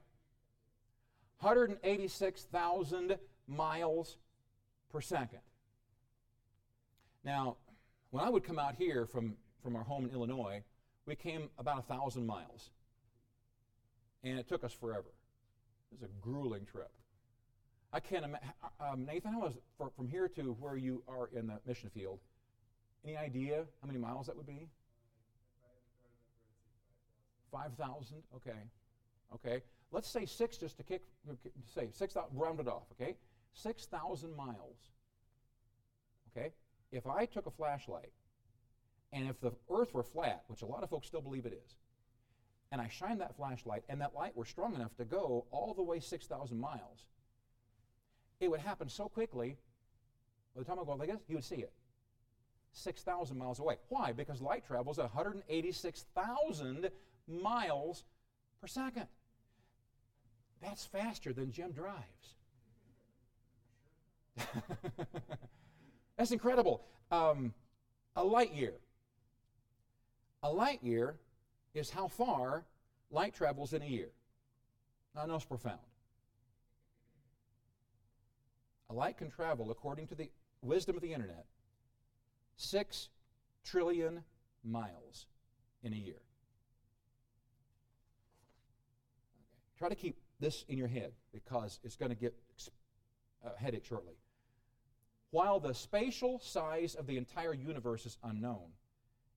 186,000 1.39 3.17
miles 3.47 4.17
per 4.91 5.01
second. 5.01 5.39
Now, 7.23 7.57
when 8.11 8.23
I 8.23 8.29
would 8.29 8.43
come 8.43 8.59
out 8.59 8.75
here 8.75 9.05
from, 9.05 9.35
from 9.63 9.75
our 9.75 9.83
home 9.83 10.05
in 10.05 10.11
Illinois, 10.11 10.63
we 11.05 11.15
came 11.15 11.49
about 11.57 11.79
a 11.79 11.81
thousand 11.81 12.25
miles. 12.25 12.69
And 14.23 14.37
it 14.37 14.47
took 14.47 14.63
us 14.63 14.73
forever. 14.73 15.11
It 15.91 15.99
was 15.99 16.03
a 16.03 16.13
grueling 16.21 16.65
trip. 16.65 16.91
I 17.93 17.99
can't 17.99 18.23
imagine. 18.23 18.47
Um, 18.79 19.05
Nathan, 19.05 19.33
how 19.33 19.41
was 19.41 19.53
for, 19.77 19.89
from 19.95 20.07
here 20.07 20.29
to 20.29 20.55
where 20.59 20.77
you 20.77 21.03
are 21.07 21.29
in 21.33 21.47
the 21.47 21.59
mission 21.67 21.89
field? 21.89 22.19
Any 23.03 23.17
idea 23.17 23.65
how 23.81 23.87
many 23.87 23.99
miles 23.99 24.27
that 24.27 24.37
would 24.37 24.45
be? 24.45 24.69
5,000? 27.51 28.23
Okay. 28.35 28.51
Okay. 29.33 29.61
Let's 29.91 30.09
say 30.09 30.25
six 30.25 30.57
just 30.57 30.77
to 30.77 30.83
kick, 30.83 31.01
say 31.75 31.89
6,000, 31.91 32.37
round 32.37 32.59
it 32.59 32.67
off, 32.67 32.83
okay? 32.93 33.17
6,000 33.53 34.35
miles. 34.35 34.91
Okay? 36.31 36.53
If 36.91 37.05
I 37.07 37.25
took 37.25 37.45
a 37.45 37.51
flashlight 37.51 38.11
and 39.11 39.27
if 39.27 39.39
the 39.41 39.51
earth 39.69 39.93
were 39.93 40.03
flat, 40.03 40.43
which 40.47 40.61
a 40.61 40.65
lot 40.65 40.83
of 40.83 40.89
folks 40.89 41.07
still 41.07 41.21
believe 41.21 41.45
it 41.45 41.53
is, 41.65 41.75
and 42.71 42.79
I 42.79 42.87
shined 42.87 43.19
that 43.19 43.35
flashlight 43.35 43.83
and 43.89 43.99
that 43.99 44.15
light 44.15 44.35
were 44.35 44.45
strong 44.45 44.75
enough 44.75 44.95
to 44.95 45.03
go 45.03 45.45
all 45.51 45.73
the 45.73 45.83
way 45.83 45.99
6,000 45.99 46.57
miles, 46.57 47.05
it 48.39 48.49
would 48.49 48.61
happen 48.61 48.87
so 48.87 49.09
quickly, 49.09 49.57
by 50.55 50.61
the 50.61 50.65
time 50.65 50.79
I 50.79 50.85
go 50.85 50.93
like 50.93 51.09
this, 51.11 51.19
you 51.27 51.35
would 51.35 51.43
see 51.43 51.57
it. 51.57 51.73
6,000 52.73 53.37
miles 53.37 53.59
away. 53.59 53.75
Why? 53.89 54.13
Because 54.13 54.41
light 54.41 54.65
travels 54.65 54.97
186,000 54.97 56.89
miles 57.27 58.05
per 58.61 58.67
second. 58.67 59.07
That's 60.61 60.85
faster 60.85 61.33
than 61.33 61.51
Jim 61.51 61.71
drives. 61.71 62.35
That's 66.17 66.31
incredible. 66.31 66.83
Um, 67.11 67.53
a 68.15 68.23
light 68.23 68.53
year. 68.53 68.73
A 70.43 70.51
light 70.51 70.83
year 70.83 71.15
is 71.73 71.89
how 71.89 72.07
far 72.07 72.63
light 73.09 73.33
travels 73.33 73.73
in 73.73 73.81
a 73.81 73.85
year. 73.85 74.09
I 75.15 75.25
know 75.25 75.35
it's 75.35 75.45
profound. 75.45 75.79
A 78.89 78.93
light 78.93 79.17
can 79.17 79.29
travel, 79.29 79.71
according 79.71 80.07
to 80.07 80.15
the 80.15 80.29
wisdom 80.61 80.95
of 80.95 81.01
the 81.01 81.13
internet, 81.13 81.45
six 82.57 83.09
trillion 83.63 84.23
miles 84.63 85.27
in 85.83 85.93
a 85.93 85.97
year. 85.97 86.21
Okay. 89.35 89.77
Try 89.77 89.89
to 89.89 89.95
keep 89.95 90.17
this 90.41 90.65
in 90.67 90.77
your 90.77 90.87
head 90.87 91.13
because 91.31 91.79
it's 91.83 91.95
going 91.95 92.09
to 92.09 92.15
get 92.15 92.35
a 93.45 93.47
uh, 93.47 93.51
headache 93.55 93.85
shortly. 93.85 94.15
While 95.29 95.61
the 95.61 95.73
spatial 95.73 96.39
size 96.39 96.95
of 96.95 97.07
the 97.07 97.15
entire 97.15 97.53
universe 97.53 98.05
is 98.05 98.17
unknown, 98.23 98.73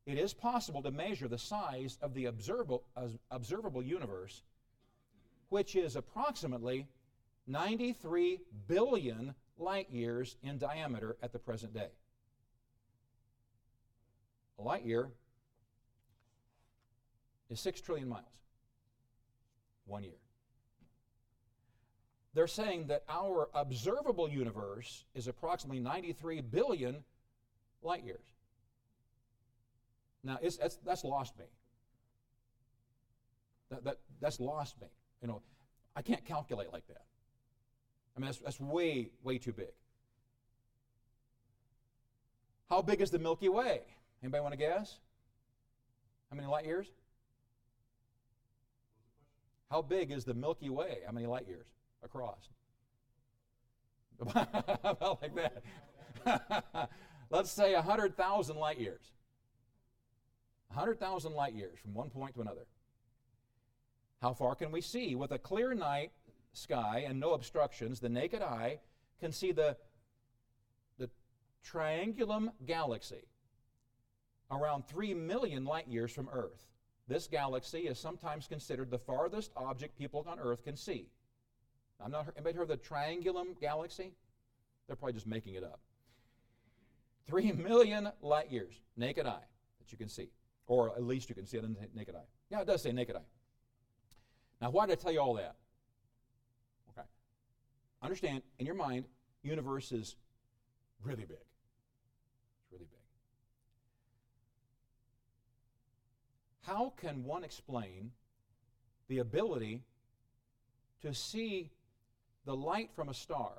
it 0.06 0.18
is 0.18 0.34
possible 0.34 0.82
to 0.82 0.90
measure 0.90 1.28
the 1.28 1.38
size 1.38 1.98
of 2.02 2.14
the 2.14 2.26
observable, 2.26 2.82
uh, 2.96 3.06
observable 3.30 3.82
universe, 3.82 4.42
which 5.50 5.76
is 5.76 5.94
approximately 5.94 6.88
93 7.46 8.40
billion 8.66 9.34
light 9.56 9.88
years 9.90 10.36
in 10.42 10.58
diameter 10.58 11.16
at 11.22 11.32
the 11.32 11.38
present 11.38 11.72
day. 11.72 11.90
A 14.58 14.62
light 14.62 14.84
year 14.84 15.08
is 17.50 17.60
6 17.60 17.80
trillion 17.80 18.08
miles. 18.08 18.24
One 19.86 20.02
year. 20.02 20.23
They're 22.35 22.49
saying 22.49 22.88
that 22.88 23.05
our 23.09 23.49
observable 23.55 24.29
universe 24.29 25.05
is 25.14 25.29
approximately 25.29 25.81
93 25.81 26.40
billion 26.40 27.05
light 27.81 28.05
years. 28.05 28.27
Now, 30.25 30.38
that's, 30.42 30.79
that's 30.85 31.05
lost 31.05 31.38
me. 31.38 31.44
That, 33.70 33.85
that, 33.85 33.99
that's 34.20 34.40
lost 34.40 34.81
me. 34.81 34.88
You 35.23 35.29
know, 35.29 35.42
I 35.94 36.03
can't 36.03 36.25
calculate 36.25 36.73
like 36.73 36.87
that. 36.88 37.05
I 38.16 38.20
mean, 38.20 38.27
that's, 38.27 38.38
that's 38.38 38.61
way, 38.61 39.11
way 39.23 39.38
too 39.38 39.53
big. 39.53 39.73
How 42.68 42.83
big 42.83 43.01
is 43.01 43.11
the 43.11 43.18
Milky 43.18 43.49
Way? 43.49 43.83
Anybody 44.23 44.40
want 44.40 44.53
to 44.55 44.59
guess? 44.59 44.99
How 46.31 46.37
many 46.37 46.49
light 46.49 46.64
years? 46.64 46.88
How 49.70 49.83
big 49.83 50.11
is 50.11 50.25
the 50.25 50.35
Milky 50.35 50.70
Way? 50.70 50.99
How 51.07 51.12
many 51.12 51.27
light 51.27 51.47
years 51.47 51.66
across? 52.04 52.48
About 54.84 55.22
like 55.22 55.34
that. 55.34 56.90
Let's 57.30 57.50
say 57.50 57.74
100,000 57.74 58.56
light 58.56 58.78
years. 58.78 59.12
100,000 60.68 61.32
light 61.32 61.54
years 61.54 61.78
from 61.80 61.94
one 61.94 62.10
point 62.10 62.34
to 62.34 62.40
another. 62.40 62.66
How 64.22 64.32
far 64.32 64.54
can 64.54 64.72
we 64.72 64.80
see? 64.80 65.14
With 65.14 65.32
a 65.32 65.38
clear 65.38 65.74
night 65.74 66.12
sky 66.52 67.04
and 67.06 67.20
no 67.20 67.34
obstructions, 67.34 68.00
the 68.00 68.08
naked 68.08 68.42
eye 68.42 68.78
can 69.20 69.32
see 69.32 69.52
the, 69.52 69.76
the 70.98 71.10
Triangulum 71.66 72.50
galaxy 72.66 73.26
around 74.50 74.86
3 74.86 75.14
million 75.14 75.64
light 75.64 75.88
years 75.88 76.12
from 76.12 76.28
Earth. 76.32 76.66
This 77.06 77.26
galaxy 77.26 77.80
is 77.80 77.98
sometimes 77.98 78.46
considered 78.46 78.90
the 78.90 78.98
farthest 78.98 79.52
object 79.56 79.98
people 79.98 80.24
on 80.26 80.38
Earth 80.38 80.64
can 80.64 80.76
see. 80.76 81.08
I'm 82.02 82.11
not 82.11 82.28
anybody 82.37 82.57
heard 82.57 82.70
of 82.70 82.80
the 82.80 82.88
Triangulum 82.88 83.59
galaxy? 83.61 84.12
They're 84.87 84.96
probably 84.96 85.14
just 85.14 85.26
making 85.26 85.54
it 85.54 85.64
up. 85.64 85.80
3 87.26 87.52
million 87.52 88.11
light 88.20 88.50
years, 88.50 88.80
naked 88.96 89.26
eye, 89.26 89.44
that 89.78 89.92
you 89.92 89.98
can 89.98 90.09
see. 90.09 90.28
Or 90.66 90.90
at 90.90 91.02
least 91.02 91.28
you 91.28 91.35
can 91.35 91.46
see 91.46 91.57
it 91.57 91.64
in 91.64 91.74
the 91.74 91.80
naked 91.94 92.14
eye. 92.14 92.26
Yeah, 92.50 92.61
it 92.61 92.66
does 92.66 92.83
say 92.83 92.92
naked 92.92 93.16
eye. 93.16 93.20
Now, 94.61 94.70
why 94.70 94.87
did 94.87 94.98
I 94.98 95.02
tell 95.02 95.12
you 95.12 95.20
all 95.20 95.35
that? 95.35 95.57
Okay. 96.90 97.07
Understand, 98.02 98.42
in 98.59 98.66
your 98.66 98.74
mind, 98.74 99.04
universe 99.42 99.92
is 99.92 100.16
really 101.02 101.24
big. 101.24 101.37
It's 101.37 102.72
really 102.72 102.87
big. 102.87 103.00
How 106.62 106.92
can 106.96 107.24
one 107.24 107.44
explain 107.44 108.11
the 109.09 109.18
ability 109.18 109.83
to 111.02 111.12
see 111.12 111.70
the 112.44 112.57
light 112.57 112.90
from 112.94 113.09
a 113.09 113.14
star 113.14 113.52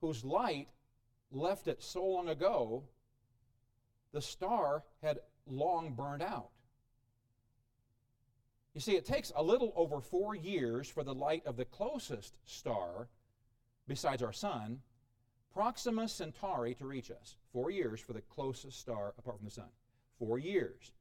whose 0.00 0.24
light 0.24 0.68
left 1.30 1.68
it 1.68 1.82
so 1.82 2.04
long 2.04 2.28
ago, 2.28 2.84
the 4.12 4.20
star 4.20 4.82
had 5.02 5.18
long 5.46 5.94
burned 5.94 6.22
out? 6.22 6.50
You 8.74 8.80
see, 8.80 8.96
it 8.96 9.04
takes 9.04 9.32
a 9.36 9.42
little 9.42 9.72
over 9.76 10.00
four 10.00 10.34
years 10.34 10.88
for 10.88 11.04
the 11.04 11.14
light 11.14 11.42
of 11.46 11.56
the 11.56 11.64
closest 11.64 12.34
star, 12.46 13.08
besides 13.86 14.22
our 14.22 14.32
sun, 14.32 14.80
Proxima 15.52 16.08
Centauri, 16.08 16.74
to 16.76 16.86
reach 16.86 17.10
us. 17.10 17.36
Four 17.52 17.70
years 17.70 18.00
for 18.00 18.14
the 18.14 18.22
closest 18.22 18.80
star 18.80 19.12
apart 19.18 19.36
from 19.36 19.44
the 19.44 19.50
sun. 19.50 19.68
Four 20.18 20.38
years. 20.38 20.92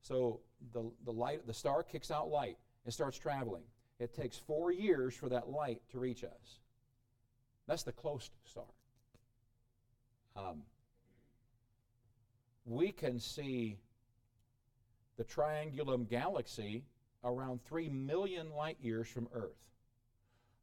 So 0.00 0.40
the, 0.72 0.90
the 1.04 1.12
light, 1.12 1.46
the 1.46 1.52
star 1.52 1.82
kicks 1.82 2.10
out 2.10 2.30
light. 2.30 2.56
It 2.86 2.92
starts 2.92 3.18
traveling. 3.18 3.64
It 3.98 4.14
takes 4.14 4.36
four 4.36 4.72
years 4.72 5.14
for 5.14 5.28
that 5.28 5.48
light 5.48 5.80
to 5.90 5.98
reach 5.98 6.24
us. 6.24 6.60
That's 7.66 7.82
the 7.82 7.92
close 7.92 8.30
star. 8.44 8.64
Um, 10.36 10.62
we 12.64 12.92
can 12.92 13.18
see 13.18 13.78
the 15.16 15.24
Triangulum 15.24 16.08
galaxy 16.08 16.84
around 17.24 17.64
3 17.64 17.88
million 17.88 18.50
light 18.54 18.78
years 18.80 19.08
from 19.08 19.28
Earth. 19.34 19.58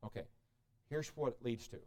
Okay, 0.06 0.24
here's 0.90 1.10
what 1.10 1.34
it 1.34 1.44
leads 1.44 1.68
to 1.68 1.78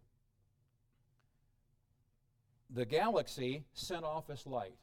the 2.71 2.85
galaxy 2.85 3.65
sent 3.73 4.05
off 4.05 4.29
its 4.31 4.47
light. 4.47 4.77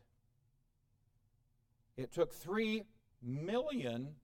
It 1.98 2.12
took 2.12 2.34
3 2.34 2.84
million 3.22 4.16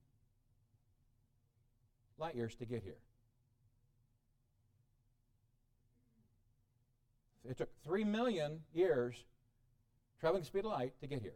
light 2.18 2.34
years 2.34 2.54
to 2.56 2.64
get 2.64 2.82
here. 2.82 2.98
It 7.48 7.58
took 7.58 7.70
3 7.84 8.04
million 8.04 8.60
years 8.72 9.24
traveling 10.20 10.44
speed 10.44 10.60
of 10.60 10.66
light 10.66 10.92
to 11.00 11.08
get 11.08 11.20
here. 11.20 11.34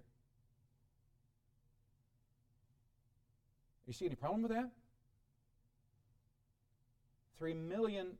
You 3.86 3.92
see 3.92 4.06
any 4.06 4.14
problem 4.14 4.42
with 4.42 4.52
that? 4.52 4.70
Three 7.38 7.54
million 7.54 8.12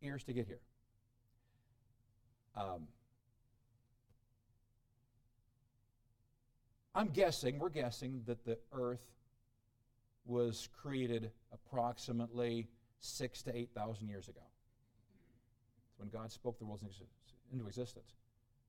years 0.00 0.24
to 0.24 0.32
get 0.32 0.46
here. 0.46 0.60
Um, 2.56 2.86
I'm 6.94 7.08
guessing, 7.08 7.58
we're 7.58 7.70
guessing, 7.70 8.22
that 8.26 8.44
the 8.44 8.58
earth 8.72 9.00
was 10.24 10.68
created 10.80 11.30
approximately 11.52 12.68
six 13.00 13.42
to 13.42 13.56
8,000 13.56 14.08
years 14.08 14.28
ago. 14.28 14.40
It's 15.90 15.98
when 15.98 16.08
God 16.08 16.32
spoke 16.32 16.58
the 16.58 16.64
world 16.64 16.80
into 17.52 17.66
existence. 17.66 18.14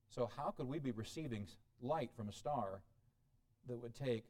So, 0.08 0.30
how 0.36 0.50
could 0.56 0.68
we 0.68 0.78
be 0.78 0.92
receiving 0.92 1.46
light 1.80 2.10
from 2.16 2.28
a 2.28 2.32
star 2.32 2.82
that 3.68 3.76
would 3.80 3.94
take 3.94 4.24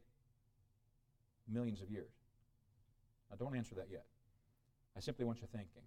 millions 1.47 1.81
of 1.81 1.91
years? 1.91 2.11
Now, 3.29 3.35
don't 3.37 3.55
answer 3.55 3.75
that 3.75 3.87
yet. 3.91 4.05
I 4.95 4.99
simply 4.99 5.25
want 5.25 5.41
you 5.41 5.47
thinking. 5.51 5.83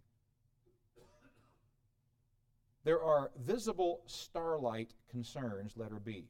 There 2.85 3.03
are 3.03 3.31
visible 3.38 4.03
starlight 4.07 4.94
concerns, 5.11 5.76
letter 5.76 6.00
B. 6.03 6.29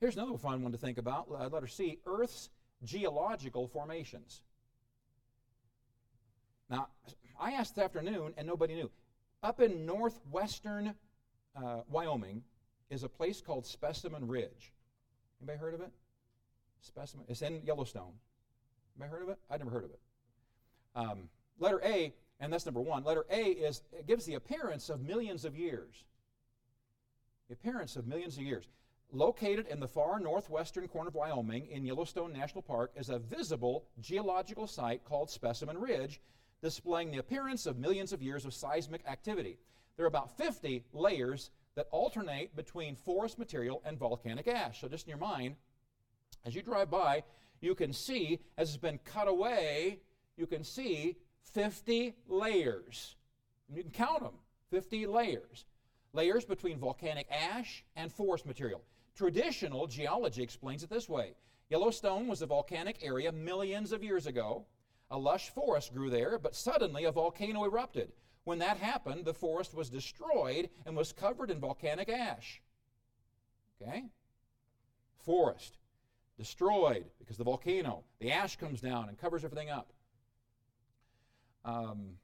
Here's 0.00 0.16
another 0.16 0.38
fun 0.38 0.62
one 0.62 0.72
to 0.72 0.78
think 0.78 0.98
about, 0.98 1.30
letter 1.30 1.66
C 1.66 1.98
Earth's 2.06 2.50
geological 2.84 3.66
formations. 3.66 4.42
Now, 6.70 6.88
I 7.38 7.52
asked 7.52 7.76
this 7.76 7.84
afternoon 7.84 8.34
and 8.36 8.46
nobody 8.46 8.74
knew. 8.74 8.90
Up 9.42 9.60
in 9.60 9.84
northwestern 9.84 10.94
uh, 11.56 11.80
Wyoming 11.88 12.42
is 12.90 13.02
a 13.02 13.08
place 13.08 13.40
called 13.40 13.66
Specimen 13.66 14.26
Ridge. 14.26 14.72
Anybody 15.40 15.58
heard 15.58 15.74
of 15.74 15.80
it? 15.80 15.90
Specimen. 16.80 17.26
It's 17.28 17.42
in 17.42 17.60
Yellowstone. 17.64 18.12
Anybody 18.96 19.10
heard 19.10 19.22
of 19.24 19.28
it? 19.30 19.38
I'd 19.50 19.60
never 19.60 19.70
heard 19.70 19.84
of 19.84 19.90
it. 19.90 20.00
Um, 20.94 21.28
letter 21.58 21.80
A, 21.84 22.12
and 22.40 22.52
that's 22.52 22.66
number 22.66 22.80
one. 22.80 23.04
Letter 23.04 23.26
A 23.30 23.42
is 23.42 23.82
it 23.92 24.06
gives 24.06 24.24
the 24.24 24.34
appearance 24.34 24.88
of 24.90 25.00
millions 25.00 25.44
of 25.44 25.56
years. 25.56 26.04
The 27.48 27.54
appearance 27.54 27.96
of 27.96 28.06
millions 28.06 28.36
of 28.36 28.44
years. 28.44 28.68
Located 29.14 29.68
in 29.68 29.78
the 29.78 29.86
far 29.86 30.18
northwestern 30.18 30.88
corner 30.88 31.06
of 31.06 31.14
Wyoming 31.14 31.68
in 31.70 31.84
Yellowstone 31.84 32.32
National 32.32 32.62
Park 32.62 32.90
is 32.96 33.10
a 33.10 33.20
visible 33.20 33.84
geological 34.00 34.66
site 34.66 35.04
called 35.04 35.30
Specimen 35.30 35.78
Ridge, 35.78 36.20
displaying 36.60 37.12
the 37.12 37.18
appearance 37.18 37.64
of 37.66 37.78
millions 37.78 38.12
of 38.12 38.20
years 38.20 38.44
of 38.44 38.52
seismic 38.52 39.06
activity. 39.06 39.56
There 39.96 40.04
are 40.04 40.08
about 40.08 40.36
50 40.36 40.82
layers 40.92 41.50
that 41.76 41.86
alternate 41.92 42.56
between 42.56 42.96
forest 42.96 43.38
material 43.38 43.80
and 43.84 43.96
volcanic 43.96 44.48
ash. 44.48 44.80
So, 44.80 44.88
just 44.88 45.06
in 45.06 45.10
your 45.10 45.18
mind, 45.18 45.54
as 46.44 46.56
you 46.56 46.62
drive 46.62 46.90
by, 46.90 47.22
you 47.60 47.76
can 47.76 47.92
see, 47.92 48.40
as 48.58 48.70
it's 48.70 48.78
been 48.78 48.98
cut 49.04 49.28
away, 49.28 50.00
you 50.36 50.48
can 50.48 50.64
see 50.64 51.18
50 51.52 52.16
layers. 52.26 53.14
And 53.68 53.76
you 53.76 53.84
can 53.84 53.92
count 53.92 54.24
them 54.24 54.34
50 54.72 55.06
layers. 55.06 55.66
Layers 56.12 56.44
between 56.44 56.80
volcanic 56.80 57.28
ash 57.30 57.84
and 57.94 58.12
forest 58.12 58.44
material. 58.44 58.82
Traditional 59.14 59.86
geology 59.86 60.42
explains 60.42 60.82
it 60.82 60.90
this 60.90 61.08
way 61.08 61.34
Yellowstone 61.70 62.26
was 62.26 62.42
a 62.42 62.46
volcanic 62.46 62.98
area 63.02 63.32
millions 63.32 63.92
of 63.92 64.02
years 64.02 64.26
ago. 64.26 64.66
A 65.10 65.18
lush 65.18 65.50
forest 65.50 65.94
grew 65.94 66.10
there, 66.10 66.38
but 66.38 66.54
suddenly 66.54 67.04
a 67.04 67.12
volcano 67.12 67.64
erupted. 67.64 68.12
When 68.44 68.58
that 68.58 68.76
happened, 68.76 69.24
the 69.24 69.34
forest 69.34 69.74
was 69.74 69.88
destroyed 69.88 70.68
and 70.84 70.96
was 70.96 71.12
covered 71.12 71.50
in 71.50 71.60
volcanic 71.60 72.08
ash. 72.08 72.60
Okay? 73.80 74.04
Forest 75.24 75.78
destroyed 76.36 77.06
because 77.18 77.36
the 77.36 77.44
volcano, 77.44 78.04
the 78.18 78.32
ash 78.32 78.56
comes 78.56 78.80
down 78.80 79.08
and 79.08 79.18
covers 79.18 79.44
everything 79.44 79.70
up. 79.70 79.92
Um, 81.64 82.18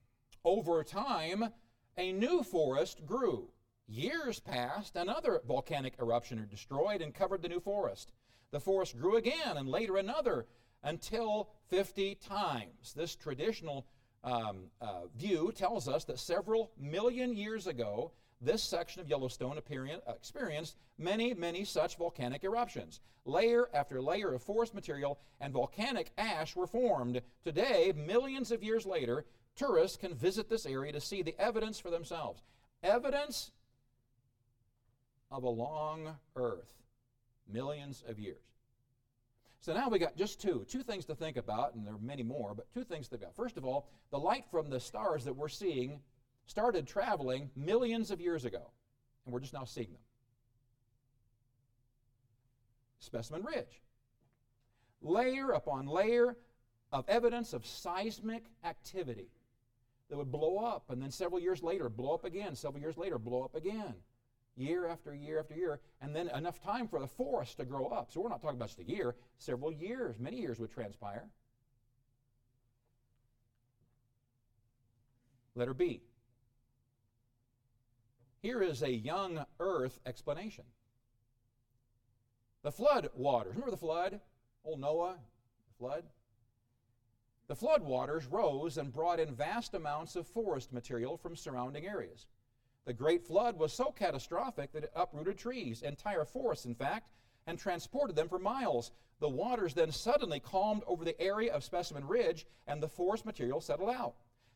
over 0.44 0.82
time, 0.84 1.50
a 1.96 2.12
new 2.12 2.42
forest 2.42 3.06
grew. 3.06 3.48
Years 3.90 4.38
passed, 4.38 4.94
another 4.94 5.40
volcanic 5.48 5.94
eruption 5.98 6.46
destroyed 6.48 7.02
and 7.02 7.12
covered 7.12 7.42
the 7.42 7.48
new 7.48 7.58
forest. 7.58 8.12
The 8.52 8.60
forest 8.60 8.96
grew 8.96 9.16
again, 9.16 9.56
and 9.56 9.68
later 9.68 9.96
another, 9.96 10.46
until 10.84 11.50
50 11.70 12.14
times. 12.14 12.94
This 12.94 13.16
traditional 13.16 13.88
um, 14.22 14.70
uh, 14.80 15.06
view 15.16 15.50
tells 15.50 15.88
us 15.88 16.04
that 16.04 16.20
several 16.20 16.70
million 16.78 17.36
years 17.36 17.66
ago, 17.66 18.12
this 18.40 18.62
section 18.62 19.00
of 19.00 19.08
Yellowstone 19.08 19.58
experienced 19.58 20.76
many, 20.96 21.34
many 21.34 21.64
such 21.64 21.96
volcanic 21.96 22.44
eruptions. 22.44 23.00
Layer 23.24 23.68
after 23.74 24.00
layer 24.00 24.32
of 24.32 24.42
forest 24.44 24.72
material 24.72 25.18
and 25.40 25.52
volcanic 25.52 26.12
ash 26.16 26.54
were 26.54 26.68
formed. 26.68 27.22
Today, 27.42 27.92
millions 27.96 28.52
of 28.52 28.62
years 28.62 28.86
later, 28.86 29.24
tourists 29.56 29.96
can 29.96 30.14
visit 30.14 30.48
this 30.48 30.64
area 30.64 30.92
to 30.92 31.00
see 31.00 31.22
the 31.22 31.34
evidence 31.40 31.80
for 31.80 31.90
themselves. 31.90 32.40
Evidence 32.84 33.50
of 35.30 35.44
a 35.44 35.48
long 35.48 36.16
earth, 36.36 36.72
millions 37.50 38.02
of 38.08 38.18
years. 38.18 38.42
So 39.60 39.74
now 39.74 39.88
we 39.88 39.98
got 39.98 40.16
just 40.16 40.40
two, 40.40 40.64
two 40.68 40.82
things 40.82 41.04
to 41.06 41.14
think 41.14 41.36
about, 41.36 41.74
and 41.74 41.86
there 41.86 41.94
are 41.94 41.98
many 41.98 42.22
more, 42.22 42.54
but 42.54 42.72
two 42.72 42.82
things 42.82 43.06
to 43.06 43.10
think 43.10 43.22
about. 43.22 43.36
First 43.36 43.58
of 43.58 43.64
all, 43.64 43.88
the 44.10 44.18
light 44.18 44.44
from 44.50 44.70
the 44.70 44.80
stars 44.80 45.24
that 45.24 45.36
we're 45.36 45.48
seeing 45.48 46.00
started 46.46 46.86
traveling 46.86 47.50
millions 47.54 48.10
of 48.10 48.20
years 48.20 48.44
ago, 48.44 48.70
and 49.24 49.32
we're 49.34 49.40
just 49.40 49.52
now 49.52 49.64
seeing 49.64 49.92
them. 49.92 50.00
Specimen 53.00 53.44
Ridge. 53.44 53.82
Layer 55.02 55.50
upon 55.50 55.86
layer 55.86 56.36
of 56.92 57.08
evidence 57.08 57.52
of 57.52 57.66
seismic 57.66 58.44
activity 58.64 59.28
that 60.08 60.16
would 60.16 60.32
blow 60.32 60.58
up, 60.58 60.84
and 60.88 61.00
then 61.00 61.10
several 61.10 61.40
years 61.40 61.62
later, 61.62 61.88
blow 61.88 62.14
up 62.14 62.24
again, 62.24 62.54
several 62.54 62.80
years 62.80 62.96
later, 62.96 63.18
blow 63.18 63.42
up 63.42 63.54
again. 63.54 63.94
Year 64.60 64.86
after 64.88 65.14
year 65.14 65.38
after 65.38 65.54
year, 65.54 65.80
and 66.02 66.14
then 66.14 66.28
enough 66.28 66.62
time 66.62 66.86
for 66.86 67.00
the 67.00 67.06
forest 67.06 67.56
to 67.56 67.64
grow 67.64 67.86
up. 67.86 68.12
So 68.12 68.20
we're 68.20 68.28
not 68.28 68.42
talking 68.42 68.58
about 68.58 68.68
just 68.68 68.78
a 68.78 68.84
year, 68.84 69.16
several 69.38 69.72
years, 69.72 70.18
many 70.18 70.38
years 70.38 70.58
would 70.60 70.70
transpire. 70.70 71.30
Letter 75.54 75.72
B. 75.72 76.02
Here 78.42 78.62
is 78.62 78.82
a 78.82 78.92
young 78.92 79.46
earth 79.60 79.98
explanation. 80.04 80.64
The 82.62 82.72
flood 82.72 83.08
waters. 83.14 83.54
Remember 83.54 83.70
the 83.70 83.78
flood? 83.78 84.20
Old 84.62 84.80
Noah, 84.80 85.16
the 85.68 85.78
flood? 85.78 86.04
The 87.48 87.56
flood 87.56 87.82
waters 87.82 88.26
rose 88.26 88.76
and 88.76 88.92
brought 88.92 89.20
in 89.20 89.34
vast 89.34 89.72
amounts 89.72 90.16
of 90.16 90.26
forest 90.26 90.70
material 90.70 91.16
from 91.16 91.34
surrounding 91.34 91.86
areas. 91.86 92.26
The 92.86 92.92
Great 92.94 93.26
Flood 93.26 93.58
was 93.58 93.72
so 93.72 93.92
catastrophic 93.92 94.72
that 94.72 94.84
it 94.84 94.92
uprooted 94.96 95.36
trees, 95.36 95.82
entire 95.82 96.24
forests, 96.24 96.64
in 96.64 96.74
fact, 96.74 97.10
and 97.46 97.58
transported 97.58 98.16
them 98.16 98.28
for 98.28 98.38
miles. 98.38 98.90
The 99.20 99.28
waters 99.28 99.74
then 99.74 99.92
suddenly 99.92 100.40
calmed 100.40 100.82
over 100.86 101.04
the 101.04 101.20
area 101.20 101.52
of 101.52 101.62
Specimen 101.62 102.06
Ridge, 102.06 102.46
and 102.66 102.82
the 102.82 102.88
forest 102.88 103.26
material 103.26 103.60
settled 103.60 103.90
out. 103.90 104.14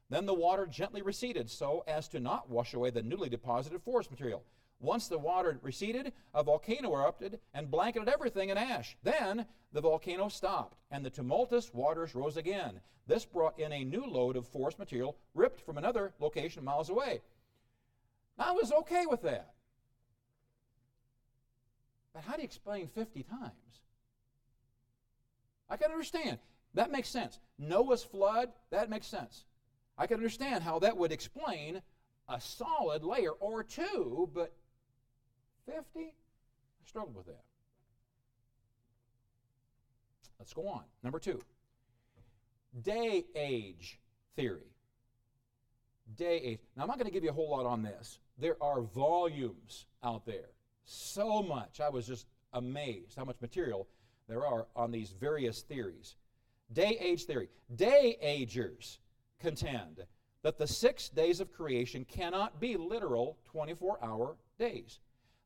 Then 0.08 0.26
the 0.26 0.34
water 0.34 0.66
gently 0.66 1.02
receded 1.02 1.50
so 1.50 1.84
as 1.86 2.08
to 2.08 2.20
not 2.20 2.48
wash 2.48 2.74
away 2.74 2.90
the 2.90 3.02
newly 3.02 3.28
deposited 3.28 3.82
forest 3.82 4.10
material. 4.10 4.42
Once 4.80 5.08
the 5.08 5.18
water 5.18 5.58
receded, 5.62 6.12
a 6.34 6.42
volcano 6.42 6.94
erupted 6.94 7.40
and 7.52 7.70
blanketed 7.70 8.08
everything 8.08 8.48
in 8.48 8.58
ash. 8.58 8.96
Then 9.02 9.46
the 9.72 9.80
volcano 9.80 10.28
stopped, 10.28 10.78
and 10.90 11.04
the 11.04 11.10
tumultuous 11.10 11.72
waters 11.72 12.14
rose 12.14 12.36
again. 12.36 12.80
This 13.06 13.24
brought 13.24 13.58
in 13.58 13.72
a 13.72 13.84
new 13.84 14.04
load 14.04 14.36
of 14.36 14.48
forest 14.48 14.78
material 14.78 15.16
ripped 15.34 15.60
from 15.60 15.78
another 15.78 16.14
location 16.20 16.64
miles 16.64 16.88
away. 16.88 17.20
I 18.38 18.52
was 18.52 18.72
okay 18.72 19.06
with 19.06 19.22
that. 19.22 19.52
But 22.12 22.22
how 22.24 22.34
do 22.34 22.42
you 22.42 22.46
explain 22.46 22.88
50 22.88 23.22
times? 23.24 23.52
I 25.68 25.76
can 25.76 25.90
understand. 25.90 26.38
That 26.74 26.90
makes 26.90 27.08
sense. 27.08 27.38
Noah's 27.58 28.02
flood, 28.02 28.50
that 28.70 28.90
makes 28.90 29.06
sense. 29.06 29.44
I 29.96 30.06
can 30.06 30.16
understand 30.16 30.62
how 30.62 30.80
that 30.80 30.96
would 30.96 31.12
explain 31.12 31.80
a 32.28 32.40
solid 32.40 33.04
layer 33.04 33.30
or 33.30 33.62
two, 33.62 34.28
but 34.34 34.52
50? 35.66 35.82
I 35.96 36.12
struggled 36.86 37.16
with 37.16 37.26
that. 37.26 37.44
Let's 40.38 40.52
go 40.52 40.68
on. 40.68 40.82
Number 41.02 41.18
two 41.18 41.40
day 42.82 43.24
age 43.34 43.98
theory. 44.36 44.74
Day 46.16 46.40
age. 46.42 46.58
Now, 46.76 46.82
I'm 46.82 46.88
not 46.88 46.98
going 46.98 47.06
to 47.06 47.12
give 47.12 47.24
you 47.24 47.30
a 47.30 47.32
whole 47.34 47.50
lot 47.50 47.66
on 47.66 47.82
this. 47.82 48.18
There 48.38 48.56
are 48.62 48.82
volumes 48.82 49.86
out 50.02 50.26
there. 50.26 50.50
So 50.84 51.42
much. 51.42 51.80
I 51.80 51.88
was 51.88 52.06
just 52.06 52.26
amazed 52.52 53.16
how 53.16 53.24
much 53.24 53.40
material 53.40 53.88
there 54.28 54.46
are 54.46 54.66
on 54.74 54.90
these 54.90 55.10
various 55.10 55.62
theories. 55.62 56.16
Day 56.72 56.96
age 57.00 57.24
theory. 57.24 57.48
Day 57.74 58.16
agers 58.20 58.98
contend 59.38 60.04
that 60.42 60.58
the 60.58 60.66
six 60.66 61.08
days 61.08 61.40
of 61.40 61.52
creation 61.52 62.04
cannot 62.04 62.60
be 62.60 62.76
literal 62.76 63.38
24 63.44 63.98
hour 64.02 64.36
days. 64.58 65.00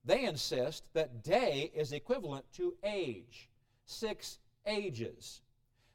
They 0.05 0.25
insist 0.25 0.85
that 0.95 1.23
day 1.23 1.71
is 1.75 1.93
equivalent 1.93 2.45
to 2.55 2.75
age, 2.83 3.49
six 3.87 4.39
ages. 4.67 5.43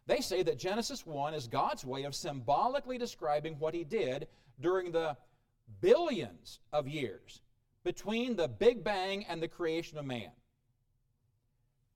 They 0.05 0.21
say 0.21 0.43
that 0.43 0.59
Genesis 0.59 1.05
1 1.05 1.33
is 1.33 1.47
God's 1.47 1.85
way 1.85 2.03
of 2.03 2.13
symbolically 2.13 2.97
describing 2.97 3.57
what 3.59 3.73
He 3.73 3.83
did 3.83 4.27
during 4.59 4.91
the 4.91 5.17
billions 5.81 6.59
of 6.71 6.87
years 6.87 7.41
between 7.83 8.35
the 8.35 8.47
Big 8.47 8.83
Bang 8.83 9.25
and 9.27 9.41
the 9.41 9.47
creation 9.47 9.97
of 9.97 10.05
man. 10.05 10.31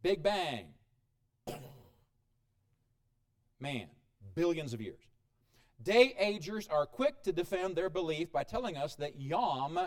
Big 0.01 0.21
Bang. 0.21 0.67
Man, 3.59 3.87
billions 4.35 4.73
of 4.73 4.81
years. 4.81 5.01
Day 5.81 6.15
agers 6.19 6.67
are 6.67 6.85
quick 6.85 7.23
to 7.23 7.31
defend 7.31 7.75
their 7.75 7.89
belief 7.89 8.31
by 8.31 8.43
telling 8.43 8.77
us 8.77 8.95
that 8.95 9.19
Yom, 9.19 9.79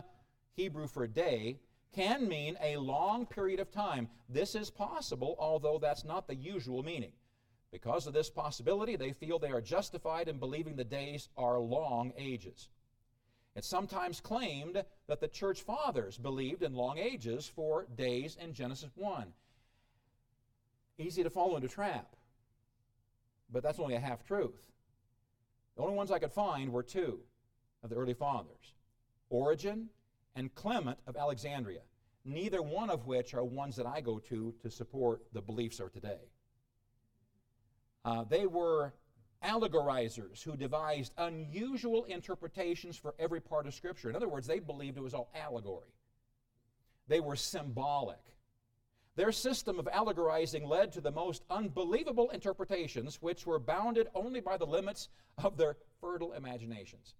Hebrew 0.54 0.88
for 0.88 1.06
day, 1.06 1.60
can 1.92 2.28
mean 2.28 2.56
a 2.62 2.76
long 2.76 3.26
period 3.26 3.60
of 3.60 3.70
time. 3.70 4.08
This 4.28 4.54
is 4.54 4.70
possible, 4.70 5.36
although 5.38 5.78
that's 5.78 6.04
not 6.04 6.26
the 6.26 6.34
usual 6.34 6.82
meaning. 6.82 7.12
Because 7.72 8.06
of 8.06 8.12
this 8.12 8.30
possibility, 8.30 8.96
they 8.96 9.12
feel 9.12 9.38
they 9.38 9.52
are 9.52 9.60
justified 9.60 10.28
in 10.28 10.38
believing 10.38 10.76
the 10.76 10.84
days 10.84 11.28
are 11.36 11.58
long 11.58 12.12
ages. 12.16 12.68
It's 13.56 13.68
sometimes 13.68 14.20
claimed 14.20 14.84
that 15.08 15.20
the 15.20 15.28
church 15.28 15.62
fathers 15.62 16.16
believed 16.16 16.62
in 16.62 16.74
long 16.74 16.98
ages 16.98 17.50
for 17.54 17.86
days 17.96 18.36
in 18.40 18.52
Genesis 18.52 18.90
1. 18.94 19.32
Easy 20.98 21.22
to 21.22 21.30
fall 21.30 21.56
into 21.56 21.68
trap, 21.68 22.14
but 23.50 23.62
that's 23.62 23.80
only 23.80 23.94
a 23.94 24.00
half 24.00 24.24
truth. 24.24 24.70
The 25.76 25.82
only 25.82 25.94
ones 25.94 26.10
I 26.10 26.18
could 26.18 26.32
find 26.32 26.72
were 26.72 26.82
two 26.82 27.20
of 27.82 27.90
the 27.90 27.96
early 27.96 28.14
fathers 28.14 28.74
Origen 29.30 29.88
and 30.36 30.54
Clement 30.54 30.98
of 31.06 31.16
Alexandria, 31.16 31.80
neither 32.24 32.62
one 32.62 32.90
of 32.90 33.06
which 33.06 33.34
are 33.34 33.44
ones 33.44 33.76
that 33.76 33.86
I 33.86 34.00
go 34.00 34.18
to 34.18 34.54
to 34.62 34.70
support 34.70 35.22
the 35.32 35.40
beliefs 35.40 35.80
of 35.80 35.92
today. 35.92 36.30
Uh, 38.04 38.24
they 38.24 38.46
were 38.46 38.92
allegorizers 39.44 40.42
who 40.42 40.56
devised 40.56 41.12
unusual 41.16 42.04
interpretations 42.04 42.96
for 42.96 43.14
every 43.18 43.40
part 43.40 43.66
of 43.66 43.74
Scripture. 43.74 44.10
In 44.10 44.16
other 44.16 44.28
words, 44.28 44.46
they 44.46 44.58
believed 44.58 44.96
it 44.96 45.02
was 45.02 45.14
all 45.14 45.30
allegory, 45.34 45.94
they 47.08 47.20
were 47.20 47.36
symbolic. 47.36 48.18
Their 49.16 49.32
system 49.32 49.78
of 49.78 49.88
allegorizing 49.88 50.66
led 50.66 50.92
to 50.92 51.00
the 51.00 51.10
most 51.10 51.42
unbelievable 51.50 52.30
interpretations, 52.30 53.20
which 53.20 53.44
were 53.44 53.58
bounded 53.58 54.06
only 54.14 54.40
by 54.40 54.56
the 54.56 54.64
limits 54.64 55.08
of 55.36 55.56
their 55.56 55.76
fertile 56.00 56.32
imaginations. 56.32 57.14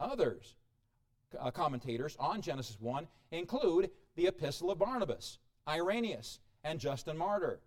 Others, 0.00 0.54
uh, 1.38 1.50
commentators 1.50 2.16
on 2.18 2.40
Genesis 2.40 2.78
1, 2.80 3.06
include 3.32 3.90
the 4.14 4.28
Epistle 4.28 4.70
of 4.70 4.78
Barnabas, 4.78 5.38
Irenaeus, 5.66 6.40
and 6.64 6.80
Justin 6.80 7.18
Martyr. 7.18 7.60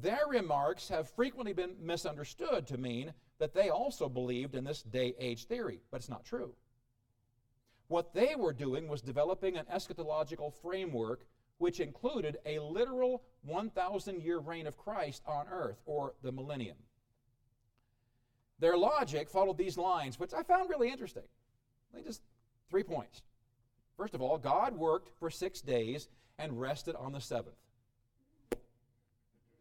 Their 0.00 0.26
remarks 0.28 0.88
have 0.88 1.10
frequently 1.10 1.52
been 1.52 1.74
misunderstood 1.80 2.66
to 2.68 2.78
mean 2.78 3.12
that 3.38 3.54
they 3.54 3.70
also 3.70 4.08
believed 4.08 4.54
in 4.54 4.64
this 4.64 4.82
day 4.82 5.14
age 5.18 5.46
theory, 5.46 5.80
but 5.90 5.98
it's 5.98 6.08
not 6.08 6.24
true. 6.24 6.54
What 7.88 8.12
they 8.12 8.34
were 8.36 8.52
doing 8.52 8.86
was 8.86 9.00
developing 9.00 9.56
an 9.56 9.66
eschatological 9.66 10.52
framework 10.52 11.26
which 11.56 11.80
included 11.80 12.38
a 12.46 12.60
literal 12.60 13.22
1,000 13.42 14.22
year 14.22 14.38
reign 14.38 14.66
of 14.66 14.76
Christ 14.76 15.22
on 15.26 15.46
earth, 15.50 15.80
or 15.86 16.14
the 16.22 16.30
millennium. 16.30 16.76
Their 18.60 18.76
logic 18.76 19.28
followed 19.28 19.58
these 19.58 19.76
lines, 19.76 20.18
which 20.18 20.34
I 20.34 20.42
found 20.42 20.70
really 20.70 20.90
interesting. 20.90 21.24
They 21.92 22.02
just 22.02 22.22
three 22.70 22.82
points. 22.82 23.22
First 23.96 24.14
of 24.14 24.22
all, 24.22 24.38
God 24.38 24.76
worked 24.76 25.10
for 25.18 25.30
six 25.30 25.60
days 25.60 26.08
and 26.38 26.60
rested 26.60 26.94
on 26.94 27.12
the 27.12 27.20
seventh. 27.20 27.56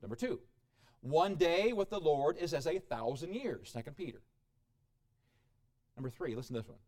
Number 0.01 0.15
two, 0.15 0.39
one 1.01 1.35
day 1.35 1.73
with 1.73 1.89
the 1.89 1.99
Lord 1.99 2.37
is 2.37 2.53
as 2.53 2.67
a 2.67 2.79
thousand 2.79 3.33
years, 3.33 3.69
Second 3.69 3.95
Peter. 3.95 4.21
Number 5.95 6.09
three, 6.09 6.35
listen 6.35 6.55
to 6.55 6.61
this 6.61 6.69
one. 6.69 6.79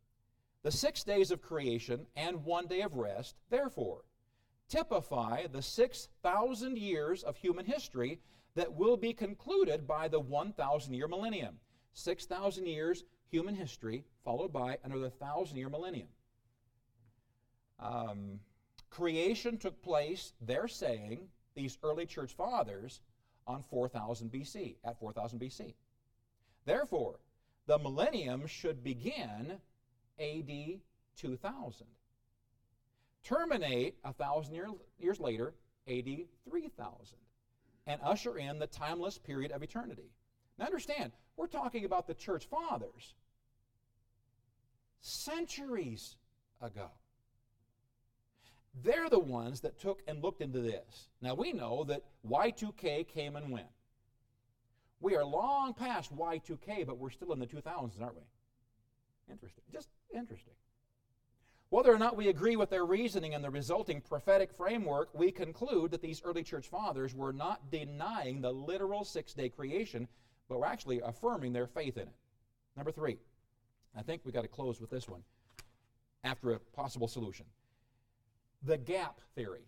The 0.62 0.72
six 0.72 1.04
days 1.04 1.32
of 1.32 1.42
creation 1.42 2.06
and 2.16 2.44
one 2.44 2.68
day 2.68 2.82
of 2.82 2.96
rest, 2.96 3.36
therefore, 3.50 4.04
typify 4.68 5.48
the 5.48 5.62
6,000 5.62 6.78
years 6.78 7.24
of 7.24 7.38
human 7.38 7.66
history 7.66 8.20
that 8.56 8.74
will 8.74 8.98
be 8.98 9.14
concluded 9.14 9.88
by 9.88 10.08
the 10.08 10.20
1,000 10.20 10.94
year 10.94 11.08
millennium. 11.08 11.56
6,000 11.94 12.68
years 12.68 13.04
human 13.32 13.56
history, 13.56 14.04
followed 14.24 14.54
by 14.54 14.78
another 14.84 15.02
1,000 15.02 15.58
year 15.58 15.70
millennium. 15.70 16.08
Um, 17.80 18.40
creation 18.90 19.58
took 19.58 19.82
place, 19.82 20.34
they're 20.42 20.68
saying, 20.68 21.30
these 21.60 21.78
early 21.84 22.06
church 22.06 22.34
fathers, 22.36 23.02
on 23.46 23.64
4000 23.70 24.32
BC, 24.32 24.76
at 24.86 24.98
4000 24.98 25.40
BC. 25.40 25.74
Therefore, 26.66 27.20
the 27.68 27.78
millennium 27.78 28.48
should 28.48 28.82
begin 28.82 29.60
AD 30.20 30.80
2000 31.18 31.88
terminate 33.24 33.98
a 34.06 34.14
thousand 34.14 34.56
year, 34.56 34.68
years 34.98 35.20
later, 35.20 35.54
AD 35.88 36.08
3000, 36.50 37.18
and 37.88 38.00
usher 38.04 38.38
in 38.38 38.58
the 38.60 38.68
timeless 38.68 39.18
period 39.18 39.52
of 39.52 39.62
eternity. 39.62 40.12
Now 40.58 40.66
understand, 40.66 41.12
we're 41.36 41.48
talking 41.48 41.84
about 41.84 42.08
the 42.08 42.14
church 42.14 42.48
fathers 42.48 43.16
centuries 45.02 46.16
ago. 46.62 46.90
They're 48.84 49.10
the 49.10 49.20
ones 49.20 49.62
that 49.62 49.80
took 49.80 50.02
and 50.08 50.24
looked 50.24 50.42
into 50.42 50.60
this. 50.60 51.10
Now 51.22 51.34
we 51.34 51.54
know 51.54 51.84
that 51.86 52.04
Y2K 52.28 53.08
came 53.08 53.36
and 53.36 53.52
went. 53.52 53.68
We 55.02 55.16
are 55.16 55.26
long 55.26 55.74
past 55.74 56.16
Y2K, 56.16 56.86
but 56.86 56.98
we're 56.98 57.10
still 57.10 57.34
in 57.34 57.40
the 57.40 57.48
2000s, 57.48 58.02
aren't 58.02 58.16
we? 58.16 58.24
Interesting. 59.32 59.64
Just 59.72 59.90
interesting. 60.14 60.54
Whether 61.70 61.94
or 61.94 62.00
not 62.00 62.18
we 62.18 62.30
agree 62.30 62.56
with 62.56 62.72
their 62.72 62.86
reasoning 62.86 63.36
and 63.36 63.44
the 63.44 63.50
resulting 63.50 64.02
prophetic 64.02 64.52
framework, 64.52 65.10
we 65.14 65.32
conclude 65.32 65.92
that 65.92 66.02
these 66.02 66.22
early 66.26 66.44
church 66.44 66.68
fathers 66.68 67.14
were 67.14 67.32
not 67.32 67.70
denying 67.70 68.42
the 68.42 68.52
literal 68.52 69.04
six 69.04 69.34
day 69.34 69.50
creation, 69.50 70.08
but 70.48 70.60
were 70.60 70.66
actually 70.66 71.00
affirming 71.00 71.54
their 71.54 71.68
faith 71.68 71.98
in 71.98 72.04
it. 72.04 72.16
Number 72.76 72.92
three, 72.92 73.18
I 73.96 74.02
think 74.02 74.22
we've 74.24 74.34
got 74.34 74.42
to 74.42 74.48
close 74.48 74.82
with 74.82 74.90
this 74.90 75.08
one 75.08 75.22
after 76.24 76.52
a 76.52 76.60
possible 76.60 77.08
solution 77.08 77.46
the 78.64 78.78
gap 78.78 79.20
theory. 79.36 79.68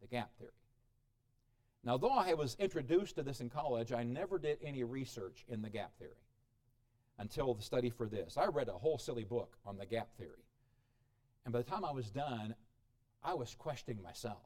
The 0.00 0.08
gap 0.08 0.30
theory. 0.38 0.52
Now, 1.84 1.96
though 1.96 2.10
I 2.10 2.34
was 2.34 2.56
introduced 2.58 3.16
to 3.16 3.22
this 3.22 3.40
in 3.40 3.48
college, 3.48 3.92
I 3.92 4.02
never 4.02 4.38
did 4.38 4.58
any 4.62 4.84
research 4.84 5.44
in 5.48 5.62
the 5.62 5.70
gap 5.70 5.96
theory 5.98 6.10
until 7.18 7.54
the 7.54 7.62
study 7.62 7.90
for 7.90 8.06
this. 8.06 8.36
I 8.36 8.46
read 8.46 8.68
a 8.68 8.72
whole 8.72 8.98
silly 8.98 9.24
book 9.24 9.56
on 9.64 9.78
the 9.78 9.86
gap 9.86 10.08
theory. 10.18 10.44
And 11.44 11.52
by 11.52 11.60
the 11.60 11.70
time 11.70 11.84
I 11.84 11.92
was 11.92 12.10
done, 12.10 12.54
I 13.24 13.34
was 13.34 13.54
questioning 13.54 14.02
myself. 14.02 14.42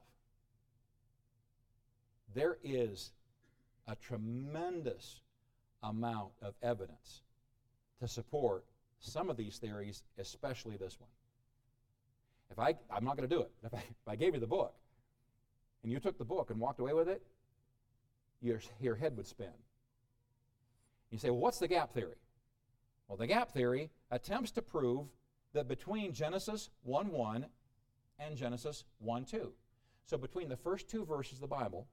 There 2.35 2.59
is 2.63 3.13
a 3.89 3.97
tremendous 3.97 5.21
amount 5.83 6.33
of 6.41 6.55
evidence 6.63 7.23
to 8.01 8.09
support 8.09 8.65
some 9.01 9.29
of 9.29 9.37
these 9.37 9.59
theories, 9.59 10.05
especially 10.19 10.77
this 10.77 10.99
one. 11.01 11.11
If 12.53 12.59
I, 12.59 12.75
I'm 12.95 13.05
not 13.05 13.17
going 13.17 13.29
to 13.29 13.35
do 13.35 13.41
it. 13.41 13.51
If 13.65 13.75
I, 13.75 13.79
if 13.79 14.09
I 14.09 14.15
gave 14.15 14.35
you 14.35 14.41
the 14.41 14.47
book 14.47 14.75
and 15.83 15.91
you 15.91 15.99
took 15.99 16.19
the 16.19 16.25
book 16.25 16.51
and 16.51 16.61
walked 16.61 16.81
away 16.81 16.93
with 16.93 17.09
it, 17.09 17.23
your, 18.41 18.61
your 18.81 18.95
head 18.95 19.17
would 19.17 19.27
spin. 19.27 19.53
You 21.11 21.19
say, 21.19 21.31
well, 21.31 21.41
what's 21.41 21.59
the 21.59 21.69
gap 21.69 21.93
theory? 21.93 22.17
Well, 23.09 23.17
the 23.17 23.27
gap 23.27 23.53
theory 23.53 23.91
attempts 24.11 24.51
to 24.53 24.63
prove 24.63 25.07
that 25.55 25.69
between 25.69 26.13
Genesis 26.13 26.71
1 26.83 27.11
1 27.11 27.47
and 28.19 28.37
Genesis 28.37 28.85
1 28.99 29.25
2, 29.25 29.53
so 30.07 30.17
between 30.17 30.49
the 30.49 30.57
first 30.57 30.89
two 30.89 31.05
verses 31.05 31.35
of 31.35 31.41
the 31.41 31.47
Bible, 31.47 31.87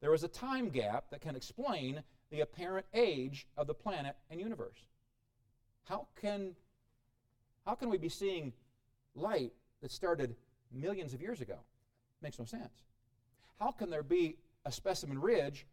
there 0.00 0.14
is 0.14 0.24
a 0.24 0.28
time 0.28 0.68
gap 0.68 1.10
that 1.10 1.20
can 1.20 1.36
explain 1.36 2.02
the 2.30 2.40
apparent 2.40 2.86
age 2.94 3.46
of 3.56 3.66
the 3.66 3.74
planet 3.74 4.16
and 4.30 4.40
universe. 4.40 4.86
How 5.84 6.06
can, 6.20 6.54
how 7.66 7.74
can 7.74 7.88
we 7.88 7.98
be 7.98 8.08
seeing 8.08 8.52
light 9.14 9.52
that 9.82 9.90
started 9.90 10.34
millions 10.72 11.12
of 11.12 11.20
years 11.20 11.40
ago? 11.40 11.58
Makes 12.22 12.38
no 12.38 12.44
sense. 12.44 12.84
How 13.60 13.72
can 13.72 13.90
there 13.90 14.02
be 14.02 14.36
a 14.64 14.72
specimen 14.72 15.20
ridge 15.20 15.66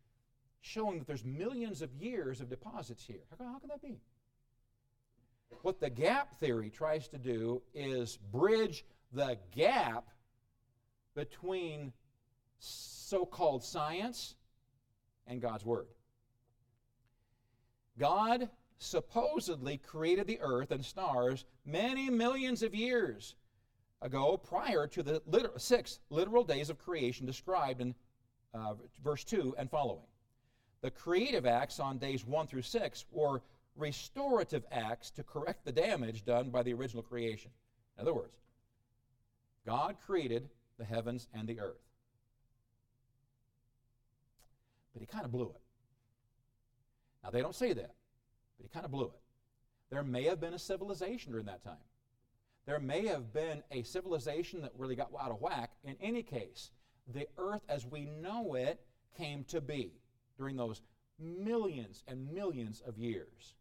showing 0.62 0.99
that 0.99 1.07
there's 1.07 1.24
millions 1.24 1.82
of 1.82 1.93
years 1.93 2.41
of 2.41 2.49
deposits 2.49 3.05
here? 3.05 3.22
How, 3.30 3.45
how 3.45 3.60
can 3.60 3.70
that 3.70 3.82
be? 3.82 4.01
What 5.62 5.80
the 5.80 5.89
gap 5.89 6.39
theory 6.39 6.70
tries 6.70 7.07
to 7.10 7.18
do 7.18 7.62
is 7.74 8.18
bridge 8.32 8.86
the 9.14 9.38
gap 9.55 10.10
between 11.16 11.91
so 12.60 13.26
called 13.26 13.64
science 13.64 14.36
and 15.28 15.41
God's 15.41 15.66
Word. 15.66 15.88
God 17.97 18.49
supposedly 18.78 19.78
created 19.78 20.28
the 20.28 20.39
earth 20.41 20.72
and 20.72 20.84
stars 20.84 21.45
many 21.66 22.10
millions 22.10 22.64
of 22.64 22.74
years 22.74 23.36
ago 24.02 24.38
prior 24.38 24.88
to 24.88 25.04
the 25.04 25.22
six 25.58 26.00
literal 26.10 26.43
days 26.43 26.70
of 26.70 26.80
creation 26.80 27.26
described 27.26 27.82
in 27.82 27.93
uh, 28.54 28.74
verse 29.04 29.24
2 29.24 29.56
and 29.58 29.70
following. 29.70 30.06
The 30.82 30.91
creative 30.91 31.45
acts 31.45 31.80
on 31.80 31.97
days 31.97 32.26
1 32.26 32.47
through 32.47 32.62
6 32.62 33.06
were 33.12 33.41
restorative 33.76 34.64
acts 34.72 35.12
to 35.12 35.24
correct 35.24 35.66
the 35.66 35.72
damage 35.72 36.26
done 36.26 36.50
by 36.50 36.64
the 36.64 36.74
original 36.74 37.04
creation. 37.04 37.52
In 37.97 38.02
other 38.02 38.14
words, 38.14 38.38
God 39.66 39.97
created 40.06 40.50
the 40.78 40.86
heavens 40.86 41.28
and 41.34 41.47
the 41.47 41.60
earth. 41.60 41.82
But 44.93 45.02
he 45.02 45.06
kind 45.06 45.26
of 45.26 45.32
blew 45.32 45.50
it. 45.50 45.62
Now, 47.24 47.30
they 47.30 47.41
don't 47.41 47.56
say 47.56 47.74
that, 47.74 47.93
but 48.58 48.64
he 48.64 48.70
kind 48.70 48.86
of 48.86 48.91
blew 48.91 49.06
it. 49.06 49.20
There 49.89 50.04
may 50.04 50.24
have 50.24 50.39
been 50.39 50.54
a 50.54 50.60
civilization 50.60 51.32
during 51.32 51.47
that 51.47 51.64
time. 51.64 51.76
There 52.70 52.80
may 52.80 53.07
have 53.07 53.34
been 53.34 53.63
a 53.72 53.82
civilization 53.82 54.61
that 54.61 54.74
really 54.78 54.95
got 54.95 55.09
out 55.20 55.32
of 55.32 55.41
whack. 55.41 55.72
In 55.84 55.95
any 55.99 56.22
case, 56.22 56.70
the 57.11 57.26
earth 57.39 57.63
as 57.67 57.84
we 57.84 58.05
know 58.05 58.53
it 58.53 58.80
came 59.17 59.43
to 59.45 59.59
be 59.59 59.93
during 60.38 60.55
those 60.55 60.84
millions 61.17 62.03
and 62.07 62.32
millions 62.32 62.84
of 62.86 62.95
years. 62.95 63.55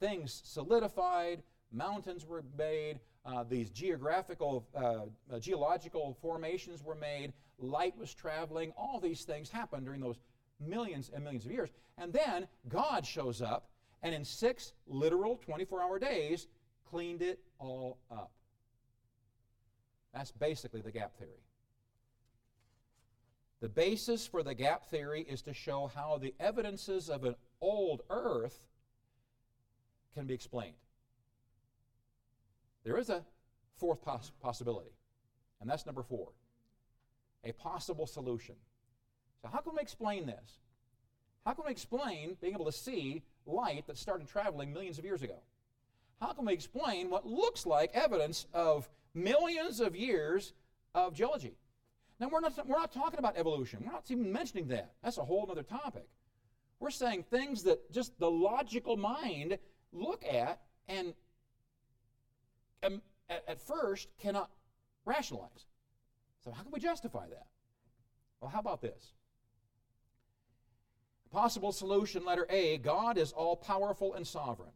Things 0.00 0.40
solidified, 0.46 1.42
mountains 1.72 2.24
were 2.24 2.42
made, 2.56 3.00
uh, 3.26 3.44
these 3.44 3.68
geographical, 3.68 4.66
uh, 4.74 5.10
uh, 5.30 5.38
geological 5.38 6.16
formations 6.22 6.82
were 6.82 6.94
made, 6.94 7.34
light 7.58 7.94
was 7.98 8.14
traveling, 8.14 8.72
all 8.78 8.98
these 8.98 9.24
things 9.24 9.50
happened 9.50 9.84
during 9.84 10.00
those 10.00 10.20
millions 10.58 11.10
and 11.14 11.22
millions 11.22 11.44
of 11.44 11.52
years. 11.52 11.68
And 11.98 12.14
then 12.14 12.48
God 12.70 13.04
shows 13.04 13.42
up 13.42 13.68
and 14.02 14.14
in 14.14 14.24
six 14.24 14.72
literal 14.86 15.36
24 15.36 15.82
hour 15.82 15.98
days 15.98 16.46
cleaned 16.86 17.20
it 17.20 17.40
all 17.58 17.98
up. 18.10 18.30
That's 20.14 20.30
basically 20.30 20.80
the 20.80 20.92
gap 20.92 21.16
theory. 21.18 21.42
The 23.60 23.68
basis 23.68 24.26
for 24.26 24.42
the 24.42 24.54
gap 24.54 24.86
theory 24.86 25.26
is 25.28 25.42
to 25.42 25.52
show 25.52 25.90
how 25.94 26.18
the 26.18 26.34
evidences 26.38 27.10
of 27.10 27.24
an 27.24 27.34
old 27.60 28.02
earth 28.10 28.60
can 30.14 30.26
be 30.26 30.34
explained. 30.34 30.76
There 32.84 32.98
is 32.98 33.10
a 33.10 33.24
fourth 33.76 34.02
poss- 34.02 34.32
possibility, 34.40 34.92
and 35.60 35.68
that's 35.68 35.86
number 35.86 36.02
four 36.02 36.28
a 37.42 37.52
possible 37.52 38.06
solution. 38.06 38.54
So, 39.42 39.48
how 39.52 39.58
can 39.58 39.74
we 39.74 39.82
explain 39.82 40.24
this? 40.24 40.60
How 41.44 41.52
can 41.52 41.64
we 41.66 41.72
explain 41.72 42.38
being 42.40 42.54
able 42.54 42.64
to 42.64 42.72
see 42.72 43.22
light 43.44 43.86
that 43.86 43.98
started 43.98 44.28
traveling 44.28 44.72
millions 44.72 44.98
of 44.98 45.04
years 45.04 45.22
ago? 45.22 45.36
How 46.20 46.32
can 46.32 46.46
we 46.46 46.54
explain 46.54 47.10
what 47.10 47.26
looks 47.26 47.66
like 47.66 47.90
evidence 47.92 48.46
of 48.54 48.88
millions 49.14 49.80
of 49.80 49.96
years 49.96 50.52
of 50.94 51.14
geology? 51.14 51.56
Now, 52.20 52.28
we're 52.28 52.40
not, 52.40 52.66
we're 52.66 52.78
not 52.78 52.92
talking 52.92 53.18
about 53.18 53.36
evolution. 53.36 53.80
We're 53.84 53.92
not 53.92 54.04
even 54.08 54.32
mentioning 54.32 54.68
that. 54.68 54.92
That's 55.02 55.18
a 55.18 55.24
whole 55.24 55.48
other 55.50 55.62
topic. 55.62 56.06
We're 56.78 56.90
saying 56.90 57.24
things 57.24 57.62
that 57.64 57.90
just 57.92 58.18
the 58.18 58.30
logical 58.30 58.96
mind 58.96 59.58
look 59.92 60.24
at 60.24 60.60
and, 60.88 61.14
and 62.82 63.00
at, 63.28 63.44
at 63.48 63.60
first 63.60 64.08
cannot 64.20 64.50
rationalize. 65.04 65.66
So, 66.44 66.52
how 66.52 66.62
can 66.62 66.72
we 66.72 66.80
justify 66.80 67.26
that? 67.28 67.46
Well, 68.40 68.50
how 68.50 68.60
about 68.60 68.82
this? 68.82 69.12
Possible 71.30 71.72
solution, 71.72 72.24
letter 72.24 72.46
A 72.48 72.78
God 72.78 73.18
is 73.18 73.32
all 73.32 73.56
powerful 73.56 74.14
and 74.14 74.26
sovereign. 74.26 74.70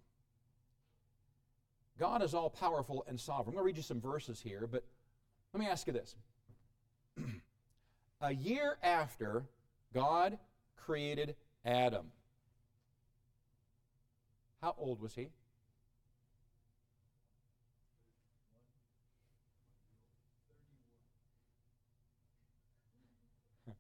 God 1.99 2.23
is 2.23 2.33
all 2.33 2.49
powerful 2.49 3.05
and 3.09 3.19
sovereign. 3.19 3.49
I'm 3.49 3.55
going 3.55 3.65
to 3.65 3.67
read 3.67 3.77
you 3.77 3.83
some 3.83 4.01
verses 4.01 4.41
here, 4.41 4.69
but 4.71 4.85
let 5.53 5.61
me 5.61 5.67
ask 5.67 5.87
you 5.89 5.93
this. 5.93 6.15
a 8.21 8.33
year 8.33 8.79
after 8.83 9.45
God 9.93 10.39
created 10.77 11.35
Adam, 11.65 12.13
how 14.63 14.77
old 14.79 15.01
was 15.01 15.15
he? 15.15 15.29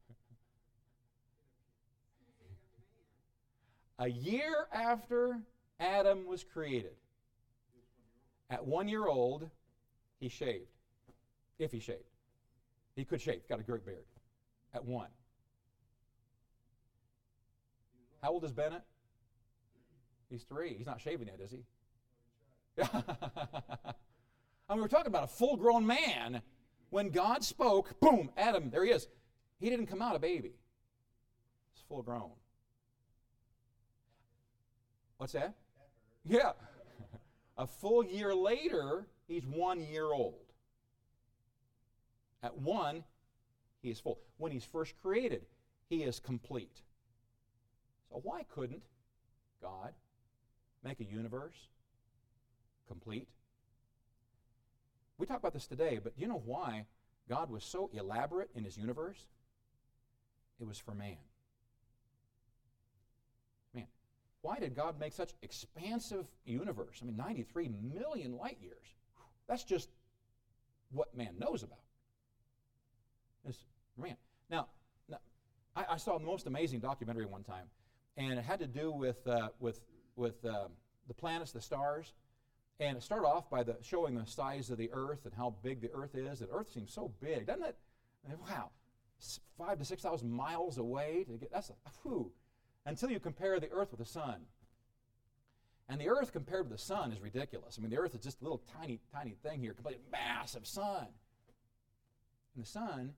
a 3.99 4.09
year 4.09 4.67
after 4.73 5.39
Adam 5.79 6.27
was 6.27 6.43
created, 6.43 6.95
at 8.51 8.67
one 8.67 8.89
year 8.89 9.07
old, 9.07 9.49
he 10.21 10.29
shaved. 10.29 10.71
If 11.59 11.73
he 11.73 11.81
shaved. 11.81 12.03
He 12.97 13.05
could 13.05 13.21
shave, 13.21 13.49
got 13.49 13.61
a 13.61 13.63
great 13.63 13.85
beard. 13.85 14.05
At 14.75 14.85
one. 14.85 15.09
How 18.23 18.31
old 18.31 18.45
is 18.45 18.53
Bennett? 18.53 18.83
He's 20.31 20.43
three. 20.43 20.75
He's 20.75 20.87
not 20.87 21.01
shaving 21.01 21.29
yet, 21.29 21.41
is 21.41 21.51
he? 21.51 21.65
I 24.69 24.75
mean, 24.75 24.83
we're 24.83 24.89
talking 24.89 25.07
about 25.07 25.25
a 25.25 25.29
full 25.29 25.57
grown 25.57 25.87
man. 25.87 26.43
When 26.91 27.11
God 27.11 27.45
spoke, 27.45 27.99
boom, 28.01 28.31
Adam, 28.37 28.71
there 28.71 28.85
he 28.85 28.91
is. 28.91 29.09
He 29.61 29.69
didn't 29.71 29.87
come 29.87 30.03
out 30.03 30.17
a 30.17 30.19
baby, 30.19 30.53
he's 31.75 31.83
full 31.89 32.03
grown. 32.03 32.31
What's 35.19 35.33
that? 35.33 35.55
Yeah. 36.25 36.53
A 37.59 37.67
full 37.67 38.05
year 38.05 38.35
later, 38.35 39.07
he's 39.27 39.45
one 39.45 39.81
year 39.81 40.05
old. 40.05 40.47
At 42.41 42.57
one, 42.57 43.03
he 43.83 43.91
is 43.91 43.99
full. 43.99 44.21
When 44.37 44.53
he's 44.53 44.65
first 44.65 44.95
created, 45.03 45.45
he 45.91 46.05
is 46.05 46.21
complete. 46.21 46.83
So, 48.09 48.21
why 48.23 48.45
couldn't 48.55 48.83
God 49.61 49.93
make 50.85 51.01
a 51.01 51.05
universe 51.05 51.69
complete? 52.87 53.27
We 55.19 55.27
talk 55.27 55.39
about 55.39 55.53
this 55.53 55.67
today, 55.67 55.99
but 56.03 56.15
do 56.15 56.23
you 56.23 56.29
know 56.29 56.43
why 56.45 56.87
God 57.29 57.51
was 57.51 57.65
so 57.65 57.91
elaborate 57.93 58.51
in 58.55 58.65
his 58.65 58.79
universe? 58.79 59.27
It 60.61 60.67
was 60.67 60.79
for 60.79 60.95
man. 60.95 61.17
Why 64.43 64.59
did 64.59 64.75
God 64.75 64.99
make 65.01 65.13
such 65.13 65.35
expansive 65.43 66.27
universe? 66.45 67.01
I 67.03 67.07
mean, 67.07 67.17
93 67.17 67.71
million 67.83 68.37
light 68.37 68.59
years. 68.61 68.95
That's 69.49 69.65
just 69.65 69.89
what 70.91 71.17
man 71.17 71.35
knows 71.39 71.63
about. 71.63 71.81
It's 73.49 73.65
man. 73.97 74.17
Now, 74.51 74.69
now, 75.09 75.19
I, 75.75 75.85
I, 75.91 75.97
saw 75.97 76.19
the 76.19 76.25
most 76.25 76.47
amazing 76.47 76.81
documentary 76.81 77.27
one 77.27 77.43
time, 77.43 77.67
and 78.17 78.39
it 78.39 78.45
had 78.45 78.61
to 78.61 78.67
do 78.67 78.93
with, 78.93 79.27
uh, 79.27 79.49
with, 79.59 79.81
with 80.17 80.45
uh, 80.45 80.69
the 81.09 81.15
planets, 81.15 81.53
the 81.53 81.61
stars. 81.61 82.13
And 82.81 82.97
it 82.97 83.03
started 83.03 83.27
off 83.27 83.51
by 83.51 83.65
the, 83.65 83.77
showing 83.83 84.15
the 84.15 84.25
size 84.25 84.71
of 84.71 84.79
the 84.79 84.91
Earth 84.93 85.25
and 85.25 85.35
how 85.35 85.57
big 85.63 85.81
the 85.81 85.91
Earth 85.93 86.15
is. 86.15 86.43
And 86.43 86.51
Earth 86.53 86.71
seems 86.73 86.93
so 86.93 87.13
big, 87.21 87.47
doesn't 87.47 87.65
it? 87.65 87.77
wow, 88.49 88.71
five 89.57 89.79
to 89.79 89.85
6,000 89.85 90.31
miles 90.31 90.79
away 90.79 91.25
to 91.29 91.37
get, 91.39 91.51
that's 91.51 91.71
a, 91.71 91.75
whew. 92.03 92.31
Until 92.89 93.11
you 93.11 93.21
compare 93.21 93.61
the 93.61 93.71
Earth 93.71 93.91
with 93.91 94.01
the 94.01 94.07
sun. 94.07 94.41
And 95.91 96.01
the 96.01 96.09
Earth 96.09 96.33
compared 96.33 96.65
to 96.65 96.71
the 96.71 96.79
sun 96.79 97.13
is 97.13 97.21
ridiculous. 97.21 97.77
I 97.77 97.83
mean, 97.83 97.91
the 97.91 97.99
Earth 97.99 98.15
is 98.15 98.23
just 98.23 98.41
a 98.41 98.45
little 98.45 98.63
tiny, 98.81 98.99
tiny 99.13 99.37
thing 99.43 99.61
here, 99.61 99.75
compared 99.75 99.97
to 99.97 100.11
massive 100.11 100.67
sun. 100.67 101.07
And 102.55 102.65
the 102.65 102.67
sun, 102.67 103.13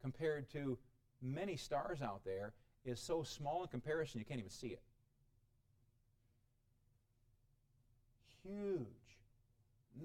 compared 0.00 0.50
to 0.52 0.78
many 1.20 1.56
stars 1.56 2.00
out 2.00 2.22
there, 2.24 2.54
is 2.86 2.98
so 2.98 3.22
small 3.22 3.62
in 3.62 3.68
comparison 3.68 4.20
you 4.20 4.24
can't 4.24 4.40
even 4.40 4.50
see 4.50 4.68
it. 4.68 4.80
Huge, 8.42 8.86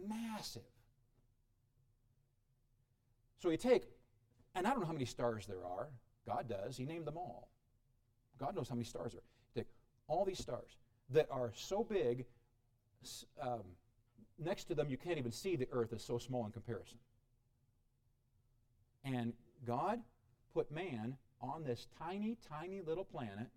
massive. 0.10 0.62
So 3.42 3.50
you 3.50 3.56
take, 3.56 3.84
and 4.56 4.68
I 4.68 4.72
don't 4.72 4.82
know 4.82 4.88
how 4.88 4.92
many 4.92 5.06
stars 5.06 5.46
there 5.46 5.66
are. 5.66 5.88
God 6.28 6.50
does. 6.50 6.76
He 6.76 6.84
named 6.84 7.08
them 7.08 7.18
all. 7.18 7.48
God 8.40 8.56
knows 8.56 8.68
how 8.70 8.76
many 8.76 8.86
stars 8.86 9.16
are. 9.16 9.24
Take 9.56 9.68
all 10.08 10.26
these 10.26 10.40
stars 10.40 10.78
that 11.12 11.28
are 11.32 11.52
so 11.56 11.84
big, 11.84 12.26
um, 13.42 13.62
next 14.44 14.66
to 14.66 14.76
them 14.76 14.90
you 14.90 14.98
can't 14.98 15.18
even 15.18 15.32
see 15.32 15.56
the 15.56 15.68
earth 15.72 15.94
is 15.94 16.04
so 16.04 16.18
small 16.18 16.46
in 16.46 16.52
comparison. 16.52 16.98
And 19.04 19.34
God 19.66 20.00
put 20.54 20.72
man 20.72 21.16
on 21.42 21.64
this 21.64 21.88
tiny, 22.00 22.38
tiny 22.50 22.82
little 22.82 23.04
planet, 23.04 23.48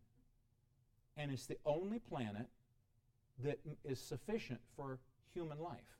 and 1.16 1.32
it's 1.32 1.46
the 1.46 1.56
only 1.64 1.98
planet 1.98 2.46
that 3.42 3.58
is 3.84 4.00
sufficient 4.00 4.60
for 4.76 4.98
human 5.32 5.58
life. 5.58 5.98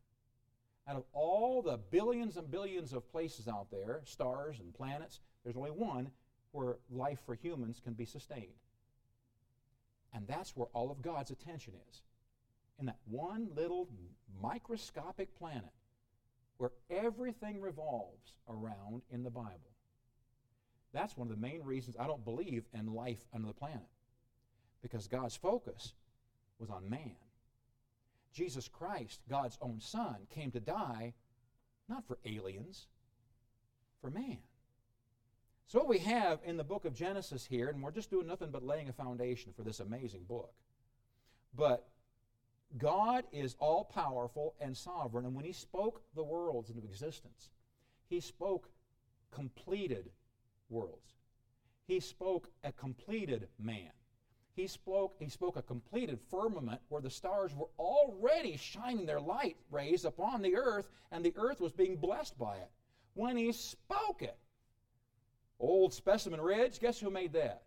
Out 0.87 0.97
of 0.97 1.05
all 1.13 1.63
the 1.63 1.79
billions 1.91 2.37
and 2.37 2.51
billions 2.51 2.93
of 2.93 3.11
places 3.11 3.49
out 3.49 3.71
there, 3.71 4.01
stars 4.05 4.59
and 4.61 4.75
planets, 4.75 5.21
there's 5.45 5.57
only 5.57 5.71
one 5.71 6.11
where 6.53 6.77
life 6.91 7.19
for 7.25 7.35
humans 7.35 7.81
can 7.83 7.93
be 7.93 8.05
sustained. 8.05 8.55
And 10.15 10.27
that's 10.27 10.57
where 10.57 10.69
all 10.73 10.91
of 10.91 11.03
God's 11.03 11.31
attention 11.31 11.75
is. 11.91 12.03
In 12.79 12.87
that 12.87 12.99
one 13.07 13.49
little 13.57 13.89
microscopic 14.41 15.37
planet 15.39 15.73
where 16.59 16.73
everything 16.91 17.61
revolves 17.61 18.33
around 18.49 19.03
in 19.11 19.23
the 19.23 19.31
Bible. 19.31 19.73
That's 20.93 21.17
one 21.17 21.29
of 21.29 21.35
the 21.35 21.41
main 21.41 21.63
reasons 21.63 21.97
I 21.99 22.07
don't 22.07 22.25
believe 22.25 22.65
in 22.73 22.95
life 22.95 23.25
on 23.35 23.43
the 23.43 23.53
planet. 23.53 23.89
Because 24.83 25.07
God's 25.07 25.37
focus 25.37 25.93
was 26.59 26.71
on 26.71 26.89
man. 26.89 27.17
Jesus 28.33 28.69
Christ, 28.69 29.21
God's 29.29 29.59
own 29.61 29.81
Son, 29.81 30.17
came 30.31 30.51
to 30.53 30.61
die 30.61 31.15
not 31.89 32.07
for 32.07 32.19
aliens, 32.25 32.87
for 34.01 34.11
man. 34.11 34.39
So, 35.69 35.81
what 35.81 35.89
we 35.89 35.99
have 35.99 36.41
in 36.47 36.57
the 36.57 36.65
book 36.65 36.87
of 36.87 36.95
Genesis 36.95 37.45
here, 37.45 37.69
and 37.69 37.83
we're 37.83 37.91
just 37.91 38.11
doing 38.11 38.27
nothing 38.27 38.51
but 38.51 38.65
laying 38.65 38.89
a 38.89 38.93
foundation 38.93 39.53
for 39.55 39.63
this 39.63 39.81
amazing 39.81 40.25
book. 40.25 40.55
But 41.55 41.87
God 42.79 43.25
is 43.33 43.55
all 43.59 43.85
powerful 43.85 44.55
and 44.63 44.75
sovereign, 44.75 45.27
and 45.27 45.35
when 45.35 45.45
He 45.45 45.53
spoke 45.53 46.01
the 46.15 46.25
worlds 46.25 46.71
into 46.71 46.83
existence, 46.87 47.51
He 48.09 48.21
spoke 48.21 48.71
completed 49.31 50.09
worlds. 50.71 51.13
He 51.87 52.01
spoke 52.01 52.49
a 52.65 52.73
completed 52.73 53.47
man. 53.59 53.91
He 54.57 54.69
spoke, 54.69 55.17
he 55.19 55.29
spoke 55.29 55.57
a 55.57 55.63
completed 55.63 56.19
firmament 56.31 56.81
where 56.89 57.03
the 57.03 57.11
stars 57.11 57.55
were 57.55 57.69
already 57.79 58.57
shining 58.57 59.05
their 59.05 59.21
light 59.21 59.57
rays 59.71 60.07
upon 60.07 60.41
the 60.41 60.57
earth, 60.57 60.89
and 61.13 61.23
the 61.23 61.35
earth 61.37 61.61
was 61.61 61.73
being 61.73 61.97
blessed 61.97 62.39
by 62.39 62.57
it. 62.57 62.71
When 63.15 63.37
he 63.37 63.53
spoke 63.53 64.23
it, 64.23 64.37
Old 65.61 65.93
Specimen 65.93 66.41
Ridge, 66.41 66.79
guess 66.81 67.01
who 67.01 67.11
made 67.11 67.33
that? 67.33 67.63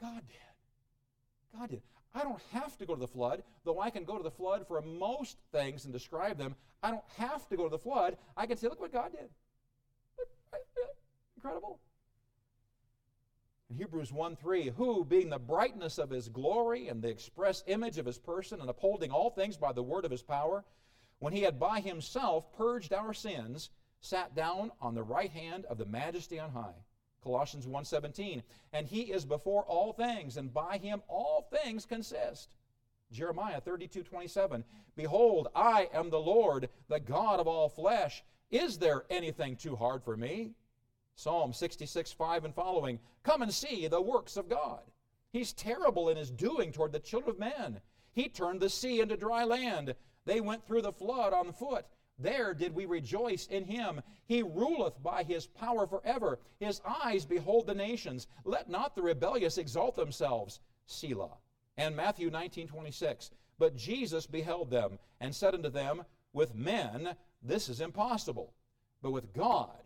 God 0.00 0.22
did. 0.28 1.58
God 1.58 1.70
did. 1.70 1.82
I 2.14 2.22
don't 2.22 2.40
have 2.52 2.76
to 2.78 2.86
go 2.86 2.94
to 2.94 3.00
the 3.00 3.08
flood, 3.08 3.42
though 3.64 3.80
I 3.80 3.90
can 3.90 4.04
go 4.04 4.16
to 4.16 4.22
the 4.22 4.30
flood 4.30 4.66
for 4.66 4.80
most 4.82 5.38
things 5.50 5.84
and 5.84 5.92
describe 5.92 6.36
them. 6.36 6.54
I 6.82 6.90
don't 6.90 7.04
have 7.16 7.48
to 7.48 7.56
go 7.56 7.64
to 7.64 7.70
the 7.70 7.78
flood. 7.78 8.18
I 8.36 8.46
can 8.46 8.56
say, 8.56 8.68
look 8.68 8.80
what 8.80 8.92
God 8.92 9.12
did. 9.12 9.30
Incredible. 11.36 11.78
In 13.70 13.76
Hebrews 13.76 14.12
1 14.12 14.36
3, 14.36 14.72
who, 14.76 15.04
being 15.04 15.30
the 15.30 15.38
brightness 15.38 15.96
of 15.96 16.10
his 16.10 16.28
glory 16.28 16.88
and 16.88 17.00
the 17.00 17.08
express 17.08 17.64
image 17.66 17.96
of 17.96 18.04
his 18.04 18.18
person, 18.18 18.60
and 18.60 18.68
upholding 18.68 19.10
all 19.10 19.30
things 19.30 19.56
by 19.56 19.72
the 19.72 19.82
word 19.82 20.04
of 20.04 20.10
his 20.10 20.22
power, 20.22 20.64
when 21.20 21.32
he 21.32 21.42
had 21.42 21.58
by 21.58 21.80
himself 21.80 22.52
purged 22.52 22.92
our 22.92 23.14
sins, 23.14 23.70
sat 24.02 24.34
down 24.34 24.70
on 24.80 24.94
the 24.94 25.02
right 25.02 25.30
hand 25.30 25.64
of 25.66 25.78
the 25.78 25.86
majesty 25.86 26.38
on 26.38 26.50
high. 26.50 26.74
Colossians 27.22 27.66
1:17 27.66 28.42
and 28.72 28.86
he 28.86 29.12
is 29.12 29.24
before 29.24 29.62
all 29.64 29.92
things 29.92 30.36
and 30.36 30.52
by 30.52 30.76
him 30.76 31.02
all 31.08 31.42
things 31.42 31.86
consist. 31.86 32.50
Jeremiah 33.10 33.60
32:27 33.60 34.64
Behold 34.96 35.48
I 35.54 35.88
am 35.94 36.10
the 36.10 36.20
Lord 36.20 36.68
the 36.88 37.00
God 37.00 37.40
of 37.40 37.46
all 37.46 37.68
flesh 37.68 38.24
is 38.50 38.78
there 38.78 39.06
anything 39.08 39.56
too 39.56 39.76
hard 39.76 40.04
for 40.04 40.16
me? 40.16 40.52
Psalm 41.14 41.52
66 41.52 42.12
5 42.12 42.44
and 42.44 42.54
following 42.54 43.00
Come 43.22 43.40
and 43.42 43.52
see 43.52 43.86
the 43.86 44.02
works 44.02 44.36
of 44.36 44.48
God. 44.48 44.82
He's 45.30 45.54
terrible 45.54 46.10
in 46.10 46.18
his 46.18 46.30
doing 46.30 46.72
toward 46.72 46.92
the 46.92 47.00
children 47.00 47.30
of 47.30 47.38
men. 47.38 47.80
He 48.12 48.28
turned 48.28 48.60
the 48.60 48.68
sea 48.68 49.00
into 49.00 49.16
dry 49.16 49.44
land. 49.44 49.94
They 50.26 50.40
went 50.40 50.66
through 50.66 50.82
the 50.82 50.92
flood 50.92 51.32
on 51.32 51.52
foot. 51.52 51.86
There 52.22 52.54
did 52.54 52.74
we 52.74 52.86
rejoice 52.86 53.46
in 53.46 53.64
him. 53.64 54.00
He 54.26 54.42
ruleth 54.42 55.02
by 55.02 55.22
his 55.24 55.46
power 55.46 55.86
forever. 55.86 56.38
His 56.60 56.80
eyes 56.84 57.24
behold 57.24 57.66
the 57.66 57.74
nations. 57.74 58.28
Let 58.44 58.70
not 58.70 58.94
the 58.94 59.02
rebellious 59.02 59.58
exalt 59.58 59.96
themselves. 59.96 60.60
Selah. 60.86 61.36
And 61.76 61.96
Matthew 61.96 62.30
19 62.30 62.68
26. 62.68 63.30
But 63.58 63.76
Jesus 63.76 64.26
beheld 64.26 64.70
them 64.70 64.98
and 65.20 65.34
said 65.34 65.54
unto 65.54 65.68
them, 65.68 66.04
With 66.32 66.54
men 66.54 67.16
this 67.42 67.68
is 67.68 67.80
impossible, 67.80 68.54
but 69.02 69.10
with 69.10 69.32
God 69.32 69.82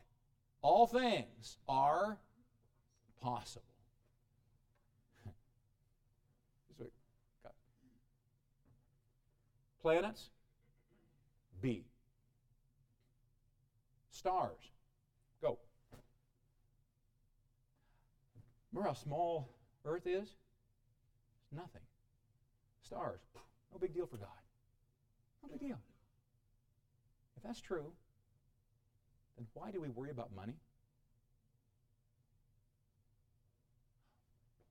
all 0.66 0.87
things 0.87 1.59
are 1.68 2.18
possible. 3.20 3.62
Planets, 9.80 10.30
B. 11.61 11.84
Stars. 14.27 14.59
Go. 15.41 15.57
Remember 18.72 18.89
how 18.89 18.95
small 18.95 19.49
Earth 19.85 20.05
is? 20.05 20.27
It's 21.43 21.53
nothing. 21.53 21.83
Stars. 22.83 23.20
No 23.70 23.79
big 23.79 23.95
deal 23.95 24.05
for 24.05 24.16
God. 24.16 24.27
No 25.45 25.49
big 25.49 25.61
deal. 25.61 25.79
If 27.37 27.45
that's 27.45 27.61
true, 27.61 27.93
then 29.37 29.47
why 29.55 29.70
do 29.70 29.81
we 29.81 29.91
worry 29.91 30.11
about 30.11 30.35
money? 30.35 30.57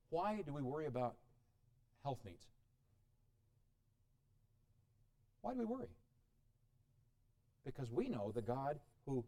Why 0.10 0.42
do 0.46 0.54
we 0.54 0.64
worry 0.64 0.88
about 0.88 1.16
health 2.04 2.20
needs? 2.26 2.44
Why 5.40 5.54
do 5.54 5.60
we 5.60 5.66
worry? 5.66 5.88
Because 7.64 7.90
we 7.90 8.10
know 8.10 8.34
the 8.36 8.42
God 8.42 8.80
who 9.06 9.24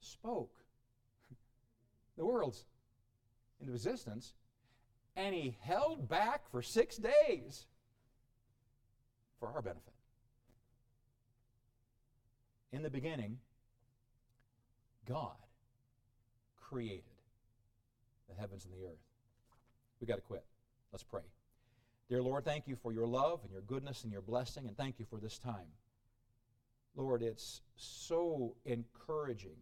spoke 0.00 0.52
the 2.16 2.24
worlds 2.24 2.64
into 3.60 3.72
existence, 3.72 4.34
and 5.16 5.34
he 5.34 5.56
held 5.60 6.08
back 6.08 6.50
for 6.50 6.62
six 6.62 6.96
days 6.96 7.66
for 9.40 9.48
our 9.48 9.62
benefit. 9.62 9.92
In 12.72 12.82
the 12.82 12.90
beginning, 12.90 13.38
God 15.08 15.36
created 16.60 17.02
the 18.28 18.38
heavens 18.38 18.64
and 18.64 18.74
the 18.74 18.86
earth. 18.86 18.98
We 20.00 20.06
got 20.06 20.16
to 20.16 20.20
quit. 20.20 20.44
Let's 20.92 21.02
pray. 21.02 21.22
Dear 22.08 22.22
Lord, 22.22 22.44
thank 22.44 22.66
you 22.66 22.76
for 22.76 22.92
your 22.92 23.06
love 23.06 23.40
and 23.42 23.52
your 23.52 23.62
goodness 23.62 24.02
and 24.02 24.12
your 24.12 24.22
blessing, 24.22 24.66
and 24.66 24.76
thank 24.76 24.98
you 24.98 25.06
for 25.08 25.18
this 25.18 25.38
time. 25.38 25.66
Lord, 26.94 27.22
it's 27.22 27.62
so 27.76 28.54
encouraging 28.64 29.56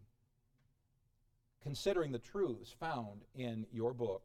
considering 1.67 2.13
the 2.13 2.19
truths 2.21 2.73
found 2.79 3.23
in 3.35 3.67
your 3.73 3.93
book 3.93 4.23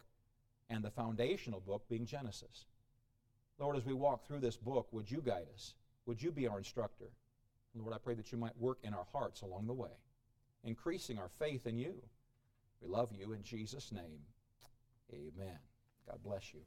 and 0.70 0.84
the 0.84 0.92
foundational 0.92 1.60
book 1.60 1.84
being 1.90 2.06
Genesis. 2.06 2.66
Lord, 3.58 3.76
as 3.76 3.84
we 3.84 3.94
walk 3.94 4.28
through 4.28 4.42
this 4.42 4.58
book, 4.58 4.88
would 4.92 5.10
you 5.10 5.24
guide 5.26 5.48
us? 5.52 5.74
Would 6.06 6.22
you 6.22 6.32
be 6.32 6.48
our 6.48 6.60
instructor? 6.60 7.10
Lord, 7.74 7.96
I 7.96 7.98
pray 7.98 8.14
that 8.14 8.32
you 8.32 8.38
might 8.38 8.56
work 8.60 8.78
in 8.84 8.94
our 8.94 9.08
hearts 9.12 9.42
along 9.42 9.66
the 9.66 9.74
way, 9.74 9.90
increasing 10.64 11.18
our 11.18 11.30
faith 11.40 11.66
in 11.66 11.80
you. 11.80 11.96
We 12.80 12.88
love 12.88 13.10
you 13.12 13.34
in 13.34 13.42
Jesus' 13.42 13.92
name. 13.92 14.22
Amen. 15.12 15.58
God 16.08 16.20
bless 16.24 16.54
you. 16.54 16.60